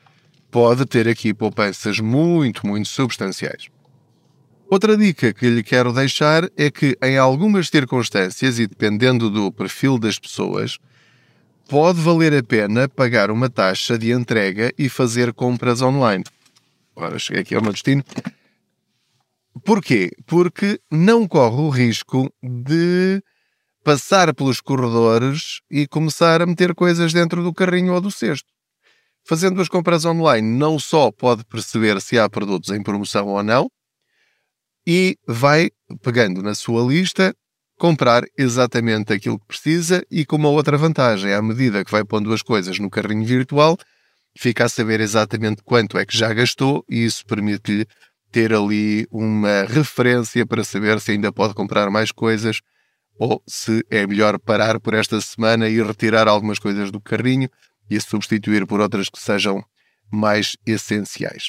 pode 0.50 0.86
ter 0.86 1.08
aqui 1.08 1.34
poupanças 1.34 2.00
muito, 2.00 2.66
muito 2.66 2.88
substanciais. 2.88 3.68
Outra 4.68 4.96
dica 4.96 5.32
que 5.32 5.48
lhe 5.48 5.62
quero 5.62 5.92
deixar 5.92 6.50
é 6.56 6.70
que, 6.70 6.96
em 7.02 7.16
algumas 7.16 7.68
circunstâncias 7.68 8.58
e 8.58 8.66
dependendo 8.66 9.30
do 9.30 9.52
perfil 9.52 9.98
das 9.98 10.18
pessoas, 10.18 10.78
pode 11.68 12.00
valer 12.00 12.34
a 12.34 12.42
pena 12.42 12.88
pagar 12.88 13.30
uma 13.30 13.48
taxa 13.48 13.96
de 13.96 14.10
entrega 14.10 14.72
e 14.76 14.88
fazer 14.88 15.32
compras 15.32 15.82
online. 15.82 16.24
Agora 16.96 17.18
cheguei 17.18 17.42
aqui 17.42 17.54
ao 17.54 17.62
meu 17.62 17.72
destino. 17.72 18.02
Porquê? 19.64 20.10
Porque 20.26 20.80
não 20.90 21.28
corre 21.28 21.60
o 21.60 21.68
risco 21.68 22.32
de 22.42 23.22
passar 23.84 24.34
pelos 24.34 24.60
corredores 24.60 25.60
e 25.70 25.86
começar 25.86 26.40
a 26.40 26.46
meter 26.46 26.74
coisas 26.74 27.12
dentro 27.12 27.42
do 27.42 27.52
carrinho 27.52 27.92
ou 27.92 28.00
do 28.00 28.10
cesto. 28.10 28.48
Fazendo 29.28 29.60
as 29.60 29.68
compras 29.68 30.04
online, 30.04 30.46
não 30.56 30.78
só 30.78 31.10
pode 31.10 31.44
perceber 31.44 32.00
se 32.00 32.18
há 32.18 32.28
produtos 32.28 32.70
em 32.70 32.82
promoção 32.82 33.28
ou 33.28 33.42
não, 33.42 33.68
e 34.86 35.18
vai 35.26 35.70
pegando 36.02 36.42
na 36.42 36.54
sua 36.54 36.82
lista 36.82 37.34
comprar 37.78 38.24
exatamente 38.38 39.12
aquilo 39.12 39.38
que 39.38 39.46
precisa 39.46 40.02
e 40.10 40.24
com 40.24 40.36
uma 40.36 40.48
outra 40.48 40.78
vantagem, 40.78 41.32
à 41.32 41.42
medida 41.42 41.84
que 41.84 41.90
vai 41.90 42.04
pondo 42.04 42.32
as 42.32 42.40
coisas 42.40 42.78
no 42.78 42.88
carrinho 42.88 43.24
virtual, 43.24 43.76
fica 44.36 44.64
a 44.64 44.68
saber 44.68 45.00
exatamente 45.00 45.62
quanto 45.62 45.98
é 45.98 46.04
que 46.04 46.16
já 46.16 46.32
gastou 46.32 46.84
e 46.88 47.04
isso 47.04 47.24
permite-lhe 47.26 47.86
ter 48.30 48.52
ali 48.52 49.06
uma 49.10 49.64
referência 49.64 50.44
para 50.46 50.62
saber 50.62 51.00
se 51.00 51.12
ainda 51.12 51.32
pode 51.32 51.54
comprar 51.54 51.90
mais 51.90 52.12
coisas 52.12 52.60
ou 53.18 53.42
se 53.46 53.84
é 53.90 54.06
melhor 54.06 54.38
parar 54.38 54.78
por 54.78 54.94
esta 54.94 55.20
semana 55.20 55.68
e 55.68 55.82
retirar 55.82 56.28
algumas 56.28 56.58
coisas 56.58 56.90
do 56.90 57.00
carrinho 57.00 57.48
e 57.88 58.00
substituir 58.00 58.66
por 58.66 58.80
outras 58.80 59.08
que 59.08 59.18
sejam 59.18 59.64
mais 60.12 60.56
essenciais. 60.66 61.48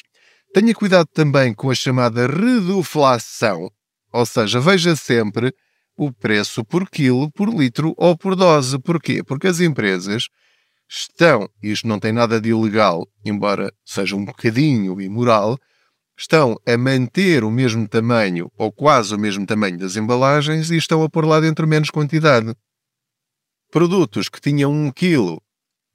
Tenha 0.54 0.74
cuidado 0.74 1.06
também 1.12 1.52
com 1.52 1.70
a 1.70 1.74
chamada 1.74 2.26
reduflação, 2.26 3.70
ou 4.10 4.24
seja, 4.24 4.58
veja 4.58 4.96
sempre 4.96 5.52
o 5.96 6.10
preço 6.10 6.64
por 6.64 6.88
quilo, 6.88 7.30
por 7.32 7.48
litro 7.50 7.92
ou 7.98 8.16
por 8.16 8.34
dose. 8.34 8.78
Porquê? 8.78 9.22
Porque 9.22 9.48
as 9.48 9.60
empresas 9.60 10.28
estão, 10.88 11.48
isto 11.62 11.86
não 11.86 11.98
tem 11.98 12.12
nada 12.12 12.40
de 12.40 12.48
ilegal, 12.48 13.06
embora 13.24 13.72
seja 13.84 14.16
um 14.16 14.24
bocadinho 14.24 15.00
imoral, 15.00 15.58
estão 16.18 16.56
a 16.66 16.76
manter 16.76 17.44
o 17.44 17.50
mesmo 17.50 17.86
tamanho 17.86 18.50
ou 18.56 18.72
quase 18.72 19.14
o 19.14 19.18
mesmo 19.18 19.46
tamanho 19.46 19.78
das 19.78 19.96
embalagens 19.96 20.70
e 20.70 20.76
estão 20.76 21.02
a 21.02 21.08
pôr 21.08 21.24
lá 21.24 21.40
dentro 21.40 21.68
menos 21.68 21.90
quantidade. 21.90 22.54
Produtos 23.70 24.28
que 24.28 24.40
tinham 24.40 24.72
1 24.72 24.90
kg 24.92 25.38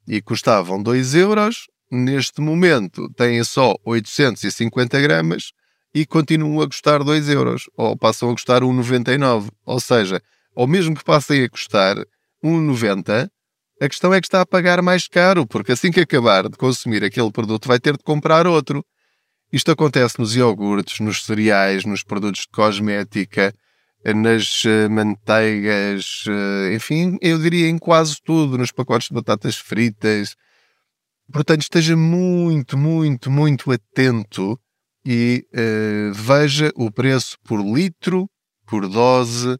e 0.06 0.22
custavam 0.22 0.82
2 0.82 1.14
euros, 1.14 1.66
neste 1.90 2.40
momento 2.40 3.12
têm 3.14 3.42
só 3.42 3.74
850 3.84 5.00
gramas 5.00 5.52
e 5.94 6.06
continuam 6.06 6.62
a 6.62 6.66
custar 6.66 7.04
2 7.04 7.28
euros, 7.28 7.64
ou 7.76 7.96
passam 7.96 8.30
a 8.30 8.32
custar 8.32 8.62
1,99. 8.62 9.50
Ou 9.64 9.78
seja, 9.78 10.20
ou 10.54 10.66
mesmo 10.66 10.96
que 10.96 11.04
passem 11.04 11.44
a 11.44 11.48
custar 11.48 11.96
1,90, 12.42 13.30
a 13.80 13.88
questão 13.88 14.14
é 14.14 14.20
que 14.20 14.26
está 14.26 14.40
a 14.40 14.46
pagar 14.46 14.80
mais 14.82 15.08
caro, 15.08 15.46
porque 15.46 15.72
assim 15.72 15.90
que 15.90 16.00
acabar 16.00 16.48
de 16.48 16.56
consumir 16.56 17.02
aquele 17.02 17.30
produto 17.30 17.66
vai 17.66 17.78
ter 17.78 17.96
de 17.96 18.04
comprar 18.04 18.46
outro. 18.46 18.84
Isto 19.52 19.72
acontece 19.72 20.18
nos 20.18 20.34
iogurtes, 20.34 21.00
nos 21.00 21.24
cereais, 21.24 21.84
nos 21.84 22.02
produtos 22.02 22.42
de 22.42 22.48
cosmética, 22.48 23.52
nas 24.12 24.64
uh, 24.64 24.90
manteigas, 24.90 26.24
uh, 26.26 26.74
enfim, 26.74 27.16
eu 27.22 27.38
diria 27.38 27.68
em 27.68 27.78
quase 27.78 28.16
tudo, 28.22 28.58
nos 28.58 28.70
pacotes 28.70 29.08
de 29.08 29.14
batatas 29.14 29.56
fritas. 29.56 30.34
Portanto, 31.32 31.62
esteja 31.62 31.96
muito, 31.96 32.76
muito, 32.76 33.30
muito 33.30 33.72
atento 33.72 34.60
e 35.06 35.46
uh, 35.54 36.12
veja 36.12 36.70
o 36.74 36.90
preço 36.90 37.38
por 37.44 37.60
litro, 37.60 38.28
por 38.66 38.88
dose 38.88 39.56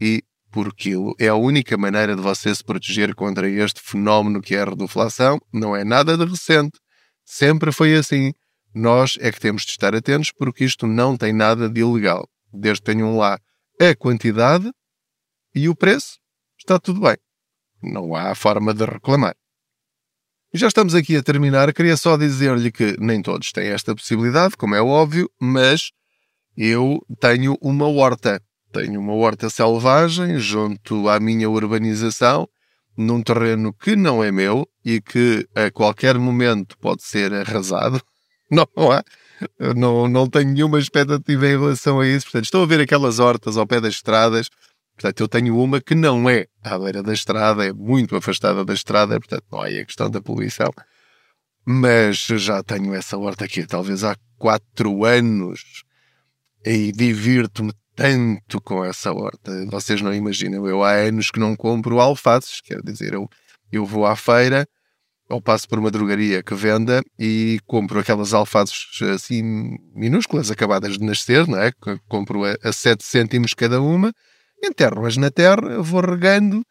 e 0.00 0.22
por 0.50 0.74
quilo. 0.74 1.14
É 1.18 1.28
a 1.28 1.34
única 1.34 1.76
maneira 1.76 2.16
de 2.16 2.22
você 2.22 2.54
se 2.54 2.64
proteger 2.64 3.14
contra 3.14 3.48
este 3.48 3.80
fenómeno 3.80 4.40
que 4.40 4.54
é 4.54 4.62
a 4.62 4.64
reduflação. 4.64 5.38
Não 5.52 5.74
é 5.76 5.84
nada 5.84 6.16
de 6.16 6.24
recente. 6.24 6.78
Sempre 7.24 7.72
foi 7.72 7.94
assim. 7.94 8.32
Nós 8.74 9.16
é 9.20 9.32
que 9.32 9.40
temos 9.40 9.62
de 9.62 9.70
estar 9.70 9.94
atentos 9.94 10.30
porque 10.32 10.64
isto 10.64 10.86
não 10.86 11.16
tem 11.16 11.32
nada 11.32 11.68
de 11.68 11.80
ilegal. 11.80 12.28
Desde 12.52 12.82
que 12.82 12.92
tenham 12.92 13.16
lá 13.16 13.38
a 13.80 13.94
quantidade 13.96 14.70
e 15.54 15.68
o 15.68 15.74
preço, 15.74 16.18
está 16.58 16.78
tudo 16.78 17.00
bem. 17.00 17.16
Não 17.82 18.14
há 18.14 18.34
forma 18.34 18.74
de 18.74 18.84
reclamar. 18.84 19.34
Já 20.52 20.68
estamos 20.68 20.94
aqui 20.94 21.16
a 21.16 21.22
terminar. 21.22 21.72
Queria 21.74 21.96
só 21.96 22.16
dizer-lhe 22.16 22.72
que 22.72 22.96
nem 22.98 23.20
todos 23.20 23.52
têm 23.52 23.68
esta 23.68 23.94
possibilidade, 23.94 24.56
como 24.56 24.74
é 24.74 24.80
óbvio, 24.80 25.30
mas 25.40 25.90
eu 26.56 27.00
tenho 27.20 27.56
uma 27.60 27.86
horta. 27.86 28.42
Tenho 28.72 29.00
uma 29.00 29.14
horta 29.14 29.48
selvagem 29.48 30.38
junto 30.38 31.08
à 31.08 31.18
minha 31.18 31.48
urbanização, 31.48 32.48
num 32.96 33.22
terreno 33.22 33.72
que 33.72 33.96
não 33.96 34.22
é 34.22 34.30
meu 34.30 34.68
e 34.84 35.00
que 35.00 35.46
a 35.54 35.70
qualquer 35.70 36.18
momento 36.18 36.76
pode 36.78 37.02
ser 37.02 37.32
arrasado. 37.32 38.00
Não 38.50 38.66
há. 38.90 39.04
Não, 39.76 40.08
não 40.08 40.26
tenho 40.26 40.50
nenhuma 40.50 40.78
expectativa 40.78 41.46
em 41.46 41.50
relação 41.50 42.00
a 42.00 42.08
isso. 42.08 42.24
Portanto, 42.24 42.44
estou 42.44 42.62
a 42.62 42.66
ver 42.66 42.80
aquelas 42.80 43.18
hortas 43.18 43.58
ao 43.58 43.66
pé 43.66 43.78
das 43.78 43.94
estradas. 43.94 44.48
Portanto, 44.98 45.20
eu 45.20 45.28
tenho 45.28 45.56
uma 45.56 45.80
que 45.80 45.94
não 45.94 46.28
é 46.28 46.46
à 46.64 46.76
beira 46.76 47.04
da 47.04 47.12
estrada, 47.12 47.64
é 47.64 47.72
muito 47.72 48.16
afastada 48.16 48.64
da 48.64 48.74
estrada, 48.74 49.20
portanto, 49.20 49.44
não 49.52 49.60
há 49.60 49.66
a 49.66 49.84
questão 49.84 50.10
da 50.10 50.20
poluição. 50.20 50.72
Mas 51.64 52.16
já 52.16 52.62
tenho 52.64 52.92
essa 52.94 53.16
horta 53.16 53.44
aqui, 53.44 53.64
talvez 53.64 54.02
há 54.02 54.16
quatro 54.36 55.04
anos, 55.04 55.84
e 56.64 56.90
divirto-me 56.90 57.72
tanto 57.98 58.60
com 58.60 58.84
essa 58.84 59.12
horta. 59.12 59.66
Vocês 59.66 60.00
não 60.00 60.14
imaginam, 60.14 60.64
eu 60.68 60.84
há 60.84 60.92
anos 60.92 61.32
que 61.32 61.40
não 61.40 61.56
compro 61.56 61.98
alfaces, 61.98 62.60
quer 62.60 62.80
dizer, 62.80 63.12
eu, 63.12 63.28
eu 63.72 63.84
vou 63.84 64.06
à 64.06 64.14
feira, 64.14 64.64
ou 65.28 65.42
passo 65.42 65.68
por 65.68 65.80
uma 65.80 65.90
drogaria 65.90 66.40
que 66.40 66.54
venda 66.54 67.02
e 67.18 67.58
compro 67.66 67.98
aquelas 67.98 68.32
alfaces 68.32 68.86
assim 69.12 69.42
minúsculas, 69.96 70.48
acabadas 70.48 70.96
de 70.96 71.04
nascer, 71.04 71.48
não 71.48 71.60
é? 71.60 71.72
Compro 72.08 72.44
a, 72.44 72.56
a 72.62 72.72
7 72.72 73.04
cêntimos 73.04 73.52
cada 73.52 73.82
uma, 73.82 74.12
enterro-as 74.62 75.16
na 75.16 75.28
terra, 75.28 75.82
vou 75.82 76.00
regando 76.00 76.62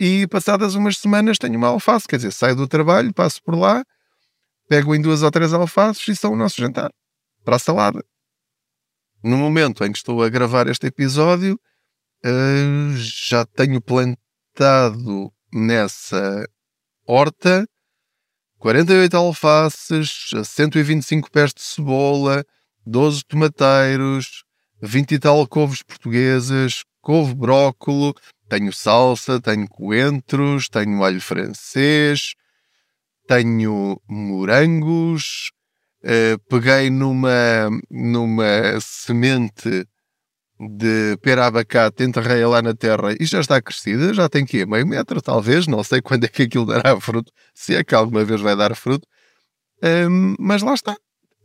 e 0.00 0.26
passadas 0.28 0.74
umas 0.74 0.96
semanas 0.96 1.36
tenho 1.36 1.58
uma 1.58 1.68
alface, 1.68 2.08
quer 2.08 2.16
dizer, 2.16 2.32
saio 2.32 2.56
do 2.56 2.66
trabalho, 2.66 3.12
passo 3.12 3.38
por 3.44 3.54
lá, 3.54 3.84
pego 4.66 4.94
em 4.94 5.02
duas 5.02 5.22
ou 5.22 5.30
três 5.30 5.52
alfaces 5.52 6.08
e 6.08 6.16
são 6.16 6.32
o 6.32 6.36
nosso 6.36 6.58
jantar, 6.58 6.90
para 7.44 7.56
a 7.56 7.58
salada 7.58 8.02
no 9.24 9.38
momento 9.38 9.84
em 9.84 9.90
que 9.90 9.98
estou 9.98 10.22
a 10.22 10.28
gravar 10.28 10.68
este 10.68 10.86
episódio, 10.86 11.58
uh, 12.24 12.96
já 12.96 13.46
tenho 13.46 13.80
plantado 13.80 15.32
nessa 15.52 16.46
horta 17.06 17.66
48 18.58 19.16
alfaces, 19.16 20.30
125 20.44 21.30
pés 21.30 21.52
de 21.52 21.62
cebola, 21.62 22.44
12 22.86 23.24
tomateiros, 23.24 24.44
20 24.82 25.12
e 25.12 25.18
tal 25.18 25.46
couves 25.46 25.82
portuguesas, 25.82 26.82
couve 27.00 27.34
brócolo, 27.34 28.14
tenho 28.48 28.72
salsa, 28.72 29.40
tenho 29.40 29.68
coentros, 29.68 30.68
tenho 30.68 31.02
alho 31.02 31.20
francês, 31.20 32.34
tenho 33.26 34.00
morangos, 34.08 35.50
Uh, 36.04 36.38
peguei 36.50 36.90
numa, 36.90 37.70
numa 37.90 38.78
semente 38.78 39.88
de 40.60 41.16
pera 41.22 41.46
abacate, 41.46 42.04
enterrei 42.04 42.44
lá 42.44 42.60
na 42.60 42.74
terra 42.74 43.16
e 43.18 43.24
já 43.24 43.40
está 43.40 43.60
crescida, 43.62 44.12
já 44.12 44.28
tem 44.28 44.44
que 44.44 44.58
ir 44.58 44.66
meio 44.66 44.86
metro, 44.86 45.22
talvez, 45.22 45.66
não 45.66 45.82
sei 45.82 46.00
quando 46.04 46.24
é 46.24 46.28
que 46.28 46.42
aquilo 46.42 46.66
dará 46.66 47.00
fruto, 47.00 47.32
se 47.54 47.74
é 47.74 47.82
que 47.82 47.94
alguma 47.94 48.22
vez 48.22 48.42
vai 48.42 48.54
dar 48.54 48.76
fruto, 48.76 49.08
uh, 49.82 50.36
mas 50.38 50.60
lá 50.60 50.74
está. 50.74 50.92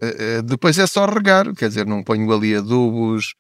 Uh, 0.02 0.44
depois 0.44 0.78
é 0.78 0.86
só 0.86 1.06
regar, 1.06 1.54
quer 1.54 1.70
dizer, 1.70 1.86
não 1.86 2.04
ponho 2.04 2.30
ali 2.30 2.54
adubos 2.54 3.34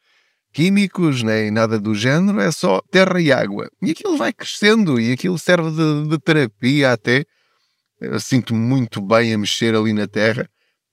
químicos 0.54 1.22
nem 1.22 1.52
nada 1.52 1.78
do 1.78 1.94
género, 1.94 2.40
é 2.40 2.50
só 2.50 2.82
terra 2.92 3.20
e 3.20 3.30
água. 3.30 3.70
E 3.82 3.92
aquilo 3.92 4.18
vai 4.18 4.32
crescendo 4.32 5.00
e 5.00 5.12
aquilo 5.12 5.38
serve 5.38 5.70
de, 5.72 6.08
de 6.08 6.18
terapia 6.18 6.94
até. 6.94 7.26
Eu 8.00 8.20
sinto-me 8.22 8.60
muito 8.60 9.02
bem 9.02 9.34
a 9.34 9.38
mexer 9.38 9.76
ali 9.76 9.94
na 9.94 10.08
terra 10.08 10.50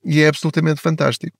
e 0.07 0.23
é 0.23 0.29
absolutamente 0.29 0.81
fantástico. 0.81 1.37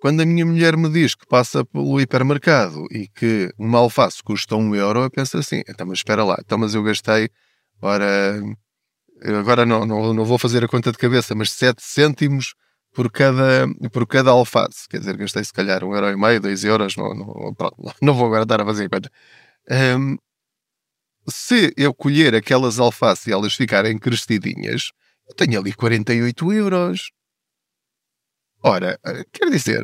Quando 0.00 0.20
a 0.20 0.26
minha 0.26 0.46
mulher 0.46 0.76
me 0.76 0.88
diz 0.88 1.16
que 1.16 1.26
passa 1.26 1.64
pelo 1.64 2.00
hipermercado 2.00 2.86
e 2.92 3.08
que 3.08 3.52
uma 3.58 3.78
alface 3.78 4.22
custa 4.22 4.54
um 4.54 4.74
euro, 4.74 5.02
eu 5.02 5.10
penso 5.10 5.36
assim, 5.36 5.62
então 5.68 5.84
mas 5.86 5.98
espera 5.98 6.22
lá, 6.24 6.36
então 6.38 6.56
mas 6.56 6.72
eu 6.72 6.84
gastei, 6.84 7.28
ora, 7.82 8.40
agora 9.40 9.66
não, 9.66 9.84
não, 9.84 10.14
não 10.14 10.24
vou 10.24 10.38
fazer 10.38 10.64
a 10.64 10.68
conta 10.68 10.92
de 10.92 10.98
cabeça, 10.98 11.34
mas 11.34 11.50
7 11.50 11.82
cêntimos 11.82 12.54
por 12.94 13.10
cada, 13.10 13.66
por 13.92 14.06
cada 14.06 14.30
alface. 14.30 14.88
Quer 14.88 15.00
dizer, 15.00 15.16
gastei 15.16 15.42
se 15.42 15.52
calhar 15.52 15.82
um 15.82 15.92
euro 15.94 16.10
e 16.10 16.16
meio, 16.16 16.40
dois 16.40 16.62
euros, 16.64 16.96
não, 16.96 17.12
não, 17.14 17.54
pronto, 17.54 17.76
não 18.00 18.14
vou 18.14 18.26
agora 18.26 18.46
dar 18.46 18.60
a 18.60 18.64
fazer 18.64 18.88
conta. 18.88 19.10
Um, 19.68 20.16
se 21.28 21.74
eu 21.76 21.92
colher 21.92 22.34
aquelas 22.36 22.78
alfaces 22.78 23.26
e 23.26 23.32
elas 23.32 23.54
ficarem 23.54 23.98
crescidinhas, 23.98 24.92
eu 25.28 25.34
tenho 25.34 25.60
ali 25.60 25.72
48 25.72 26.52
euros. 26.52 27.10
Ora, 28.62 28.98
quer 29.32 29.50
dizer, 29.50 29.80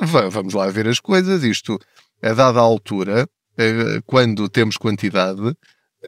vamos 0.00 0.54
lá 0.54 0.68
ver 0.70 0.86
as 0.88 1.00
coisas. 1.00 1.42
Isto, 1.42 1.78
a 2.22 2.32
dada 2.32 2.60
altura, 2.60 3.28
eh, 3.56 4.00
quando 4.06 4.48
temos 4.48 4.76
quantidade, 4.76 5.56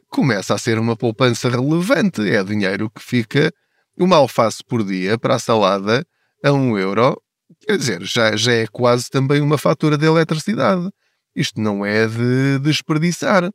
começa 0.09 0.53
a 0.53 0.57
ser 0.57 0.77
uma 0.77 0.95
poupança 0.95 1.49
relevante. 1.49 2.21
É 2.29 2.43
dinheiro 2.43 2.89
que 2.89 3.01
fica 3.01 3.51
uma 3.97 4.17
alface 4.17 4.63
por 4.63 4.83
dia 4.83 5.17
para 5.17 5.35
a 5.35 5.39
salada 5.39 6.05
a 6.43 6.51
um 6.51 6.77
euro. 6.77 7.19
Quer 7.61 7.77
dizer, 7.77 8.03
já, 8.03 8.35
já 8.35 8.53
é 8.53 8.67
quase 8.67 9.09
também 9.09 9.41
uma 9.41 9.57
fatura 9.57 9.97
de 9.97 10.05
eletricidade. 10.05 10.89
Isto 11.35 11.59
não 11.59 11.85
é 11.85 12.07
de 12.07 12.59
desperdiçar. 12.59 13.49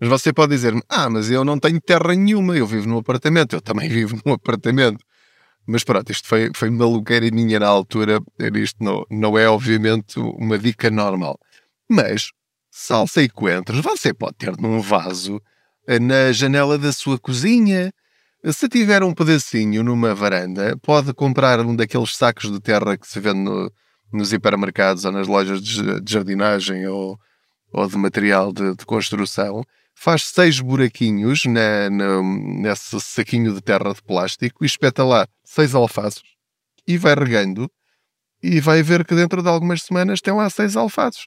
Mas 0.00 0.08
você 0.08 0.32
pode 0.32 0.54
dizer-me: 0.54 0.82
Ah, 0.88 1.08
mas 1.08 1.30
eu 1.30 1.44
não 1.44 1.58
tenho 1.58 1.80
terra 1.80 2.14
nenhuma, 2.14 2.56
eu 2.56 2.66
vivo 2.66 2.88
num 2.88 2.98
apartamento. 2.98 3.54
Eu 3.56 3.60
também 3.60 3.88
vivo 3.88 4.18
num 4.24 4.32
apartamento. 4.32 5.04
Mas 5.66 5.82
pronto, 5.82 6.10
isto 6.12 6.28
foi, 6.28 6.50
foi 6.54 6.70
maluqueira 6.70 7.28
minha 7.32 7.58
na 7.58 7.66
altura. 7.66 8.20
Isto 8.54 8.82
não, 8.82 9.04
não 9.10 9.38
é, 9.38 9.48
obviamente, 9.48 10.18
uma 10.18 10.58
dica 10.58 10.90
normal. 10.90 11.38
Mas 11.90 12.30
salsa 12.70 13.22
e 13.22 13.28
coentros 13.28 13.80
você 13.80 14.12
pode 14.12 14.36
ter 14.36 14.56
num 14.58 14.80
vaso 14.80 15.40
eh, 15.88 15.98
na 15.98 16.30
janela 16.30 16.78
da 16.78 16.92
sua 16.92 17.18
cozinha. 17.18 17.92
Se 18.52 18.68
tiver 18.68 19.02
um 19.02 19.14
pedacinho 19.14 19.82
numa 19.82 20.14
varanda, 20.14 20.76
pode 20.82 21.12
comprar 21.14 21.58
um 21.60 21.74
daqueles 21.74 22.16
sacos 22.16 22.50
de 22.52 22.60
terra 22.60 22.96
que 22.96 23.06
se 23.06 23.18
vende 23.18 23.40
no, 23.40 23.72
nos 24.12 24.32
hipermercados 24.32 25.04
ou 25.04 25.10
nas 25.10 25.26
lojas 25.26 25.60
de 25.62 26.00
jardinagem 26.06 26.86
ou, 26.86 27.18
ou 27.72 27.88
de 27.88 27.96
material 27.96 28.52
de, 28.52 28.76
de 28.76 28.86
construção 28.86 29.64
faz 29.98 30.24
seis 30.24 30.60
buraquinhos 30.60 31.46
na, 31.46 31.88
na, 31.90 32.22
nesse 32.22 33.00
saquinho 33.00 33.54
de 33.54 33.62
terra 33.62 33.94
de 33.94 34.02
plástico 34.02 34.62
e 34.62 34.66
espeta 34.66 35.02
lá 35.02 35.26
seis 35.42 35.74
alfaces 35.74 36.22
e 36.86 36.98
vai 36.98 37.14
regando 37.14 37.68
e 38.42 38.60
vai 38.60 38.82
ver 38.82 39.04
que 39.06 39.14
dentro 39.14 39.42
de 39.42 39.48
algumas 39.48 39.82
semanas 39.82 40.20
tem 40.20 40.34
lá 40.34 40.48
seis 40.50 40.76
alfaces. 40.76 41.26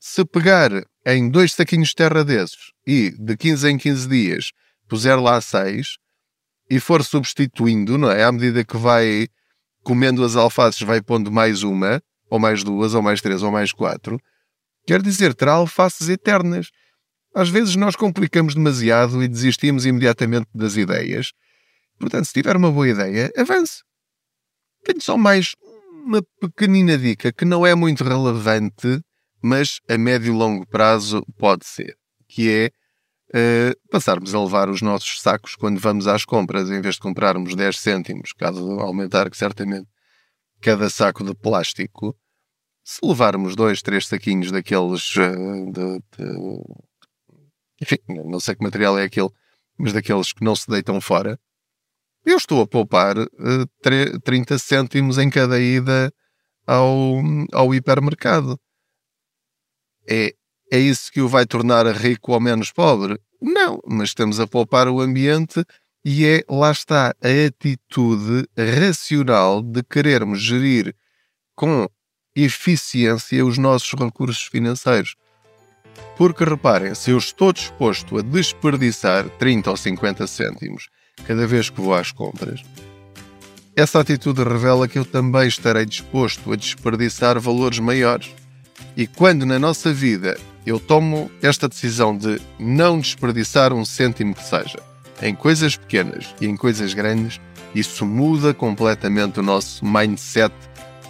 Se 0.00 0.24
pegar 0.24 0.70
em 1.06 1.30
dois 1.30 1.52
saquinhos 1.52 1.90
de 1.90 1.94
terra 1.94 2.24
desses 2.24 2.72
e 2.84 3.10
de 3.16 3.36
15 3.36 3.70
em 3.70 3.78
15 3.78 4.08
dias 4.08 4.50
puser 4.88 5.18
lá 5.18 5.40
seis 5.40 5.96
e 6.68 6.80
for 6.80 7.04
substituindo, 7.04 7.96
não 7.96 8.10
é? 8.10 8.24
À 8.24 8.32
medida 8.32 8.64
que 8.64 8.76
vai 8.76 9.28
comendo 9.84 10.24
as 10.24 10.34
alfaces, 10.34 10.82
vai 10.82 11.00
pondo 11.00 11.30
mais 11.30 11.62
uma, 11.62 12.02
ou 12.28 12.38
mais 12.38 12.62
duas, 12.64 12.94
ou 12.94 13.00
mais 13.00 13.20
três, 13.20 13.42
ou 13.42 13.50
mais 13.50 13.72
quatro, 13.72 14.20
quer 14.86 15.00
dizer, 15.00 15.34
terá 15.34 15.52
alfaces 15.52 16.08
eternas. 16.08 16.70
Às 17.34 17.48
vezes 17.48 17.76
nós 17.76 17.94
complicamos 17.94 18.54
demasiado 18.54 19.22
e 19.22 19.28
desistimos 19.28 19.86
imediatamente 19.86 20.48
das 20.54 20.76
ideias. 20.76 21.32
Portanto, 21.98 22.26
se 22.26 22.32
tiver 22.32 22.56
uma 22.56 22.70
boa 22.70 22.88
ideia, 22.88 23.30
avance. 23.36 23.82
Tenho 24.84 25.00
só 25.00 25.16
mais 25.16 25.54
uma 26.04 26.22
pequenina 26.40 26.96
dica 26.96 27.32
que 27.32 27.44
não 27.44 27.66
é 27.66 27.74
muito 27.74 28.02
relevante, 28.02 29.02
mas 29.42 29.80
a 29.88 29.98
médio 29.98 30.32
e 30.32 30.36
longo 30.36 30.66
prazo 30.66 31.22
pode 31.36 31.66
ser, 31.66 31.96
que 32.28 32.50
é 32.50 32.70
uh, 33.30 33.90
passarmos 33.90 34.34
a 34.34 34.42
levar 34.42 34.68
os 34.68 34.80
nossos 34.80 35.20
sacos 35.20 35.54
quando 35.54 35.78
vamos 35.78 36.06
às 36.06 36.24
compras, 36.24 36.70
em 36.70 36.80
vez 36.80 36.94
de 36.94 37.00
comprarmos 37.00 37.54
10 37.54 37.78
cêntimos, 37.78 38.32
caso 38.32 38.80
aumentar 38.80 39.28
certamente 39.34 39.88
cada 40.60 40.88
saco 40.90 41.22
de 41.24 41.34
plástico, 41.34 42.16
se 42.82 42.98
levarmos 43.02 43.54
dois, 43.54 43.82
três 43.82 44.06
saquinhos 44.06 44.50
daqueles 44.50 45.14
uh, 45.16 45.72
de, 45.72 45.98
de, 46.16 46.62
enfim, 47.80 47.98
não 48.08 48.40
sei 48.40 48.54
que 48.54 48.62
material 48.62 48.98
é 48.98 49.04
aquele, 49.04 49.30
mas 49.76 49.92
daqueles 49.92 50.32
que 50.32 50.44
não 50.44 50.56
se 50.56 50.68
deitam 50.68 51.00
fora, 51.00 51.38
eu 52.24 52.36
estou 52.36 52.60
a 52.60 52.66
poupar 52.66 53.16
uh, 53.18 53.28
eh, 53.86 54.18
30 54.22 54.58
cêntimos 54.58 55.18
em 55.18 55.30
cada 55.30 55.58
ida 55.58 56.12
ao, 56.66 57.22
ao 57.52 57.74
hipermercado. 57.74 58.60
É, 60.06 60.34
é 60.70 60.78
isso 60.78 61.10
que 61.12 61.20
o 61.20 61.28
vai 61.28 61.46
tornar 61.46 61.86
rico 61.86 62.32
ou 62.32 62.40
menos 62.40 62.72
pobre? 62.72 63.18
Não, 63.40 63.80
mas 63.86 64.10
estamos 64.10 64.40
a 64.40 64.46
poupar 64.46 64.88
o 64.88 65.00
ambiente 65.00 65.64
e 66.04 66.26
é, 66.26 66.44
lá 66.48 66.70
está, 66.70 67.14
a 67.22 67.46
atitude 67.46 68.48
racional 68.56 69.62
de 69.62 69.82
querermos 69.82 70.40
gerir 70.40 70.94
com 71.54 71.88
eficiência 72.34 73.44
os 73.44 73.58
nossos 73.58 73.92
recursos 73.98 74.44
financeiros. 74.44 75.16
Porque 76.18 76.42
reparem, 76.42 76.96
se 76.96 77.12
eu 77.12 77.18
estou 77.18 77.52
disposto 77.52 78.18
a 78.18 78.22
desperdiçar 78.22 79.28
30 79.38 79.70
ou 79.70 79.76
50 79.76 80.26
cêntimos 80.26 80.88
cada 81.24 81.46
vez 81.46 81.70
que 81.70 81.80
vou 81.80 81.94
às 81.94 82.10
compras, 82.10 82.60
essa 83.76 84.00
atitude 84.00 84.42
revela 84.42 84.88
que 84.88 84.98
eu 84.98 85.04
também 85.04 85.46
estarei 85.46 85.86
disposto 85.86 86.52
a 86.52 86.56
desperdiçar 86.56 87.38
valores 87.38 87.78
maiores. 87.78 88.34
E 88.96 89.06
quando 89.06 89.46
na 89.46 89.60
nossa 89.60 89.92
vida 89.92 90.36
eu 90.66 90.80
tomo 90.80 91.30
esta 91.40 91.68
decisão 91.68 92.18
de 92.18 92.40
não 92.58 92.98
desperdiçar 92.98 93.72
um 93.72 93.84
cêntimo 93.84 94.34
que 94.34 94.42
seja, 94.42 94.80
em 95.22 95.36
coisas 95.36 95.76
pequenas 95.76 96.34
e 96.40 96.46
em 96.46 96.56
coisas 96.56 96.94
grandes, 96.94 97.40
isso 97.72 98.04
muda 98.04 98.52
completamente 98.52 99.38
o 99.38 99.42
nosso 99.44 99.86
mindset 99.86 100.52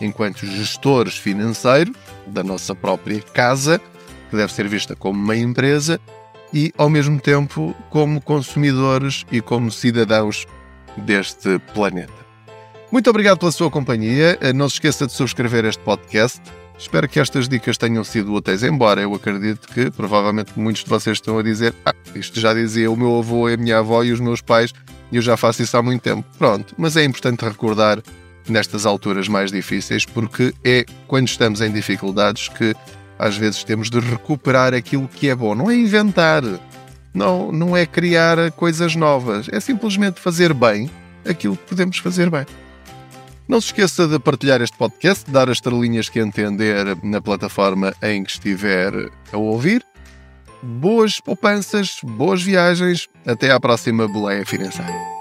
enquanto 0.03 0.47
gestores 0.47 1.17
financeiros 1.17 1.95
da 2.27 2.45
nossa 2.45 2.75
própria 2.75 3.23
casa, 3.33 3.81
que 4.29 4.37
deve 4.37 4.53
ser 4.53 4.69
vista 4.69 4.95
como 4.95 5.19
uma 5.19 5.37
empresa, 5.37 6.01
e 6.53 6.73
ao 6.79 6.89
mesmo 6.89 7.21
tempo 7.21 7.75
como 7.91 8.21
consumidores 8.21 9.25
e 9.31 9.41
como 9.41 9.71
cidadãos 9.71 10.47
deste 10.97 11.59
planeta. 11.75 12.13
Muito 12.91 13.11
obrigado 13.11 13.39
pela 13.39 13.53
sua 13.53 13.71
companhia. 13.71 14.39
Não 14.55 14.69
se 14.69 14.77
esqueça 14.77 15.07
de 15.07 15.13
subscrever 15.13 15.67
este 15.67 15.83
podcast. 15.83 16.41
Espero 16.79 17.09
que 17.09 17.19
estas 17.19 17.49
dicas 17.49 17.77
tenham 17.77 18.05
sido 18.05 18.33
úteis, 18.33 18.63
embora 18.63 19.01
eu 19.01 19.13
acredito 19.13 19.67
que 19.69 19.91
provavelmente 19.91 20.53
muitos 20.57 20.85
de 20.85 20.89
vocês 20.89 21.17
estão 21.17 21.37
a 21.37 21.43
dizer 21.43 21.75
ah, 21.85 21.93
isto 22.15 22.39
já 22.39 22.55
dizia 22.55 22.89
o 22.89 22.97
meu 22.97 23.19
avô, 23.19 23.49
a 23.49 23.57
minha 23.57 23.79
avó 23.79 24.05
e 24.05 24.13
os 24.13 24.21
meus 24.21 24.41
pais, 24.41 24.73
e 25.11 25.17
eu 25.17 25.23
já 25.23 25.37
faço 25.37 25.61
isso 25.61 25.77
há 25.77 25.83
muito 25.83 26.03
tempo. 26.03 26.25
Pronto, 26.39 26.75
mas 26.79 26.97
é 26.97 27.03
importante 27.03 27.45
recordar 27.45 28.01
nestas 28.49 28.87
alturas 28.87 29.27
mais 29.27 29.51
difíceis, 29.51 30.05
porque 30.05 30.55
é 30.65 30.85
quando 31.09 31.27
estamos 31.27 31.61
em 31.61 31.73
dificuldades 31.73 32.49
que 32.49 32.73
às 33.19 33.37
vezes 33.37 33.65
temos 33.65 33.91
de 33.91 33.99
recuperar 33.99 34.75
aquilo 34.75 35.09
que 35.09 35.29
é 35.29 35.35
bom. 35.35 35.55
Não 35.55 35.71
é 35.71 35.75
inventar, 35.75 36.43
não, 37.13 37.51
não 37.51 37.77
é 37.77 37.85
criar 37.85 38.51
coisas 38.53 38.95
novas, 38.95 39.49
é 39.51 39.59
simplesmente 39.61 40.21
fazer 40.21 40.55
bem 40.55 40.91
aquilo 41.29 41.57
que 41.57 41.69
podemos 41.69 41.99
fazer 41.99 42.31
bem. 42.31 42.47
Não 43.49 43.61
se 43.61 43.69
esqueça 43.69 44.07
de 44.07 44.19
partilhar 44.19 44.61
este 44.61 44.77
podcast, 44.77 45.31
dar 45.31 45.49
as 45.49 45.57
estrelinhas 45.57 46.09
que 46.09 46.21
entender 46.21 46.85
na 47.03 47.21
plataforma 47.21 47.95
em 48.03 48.23
que 48.23 48.31
estiver 48.31 48.93
a 49.33 49.37
ouvir. 49.39 49.83
Boas 50.63 51.19
poupanças, 51.19 51.97
boas 52.03 52.43
viagens. 52.43 53.09
Até 53.27 53.51
à 53.51 53.59
próxima 53.59 54.07
boleia 54.07 54.45
financeira. 54.45 55.18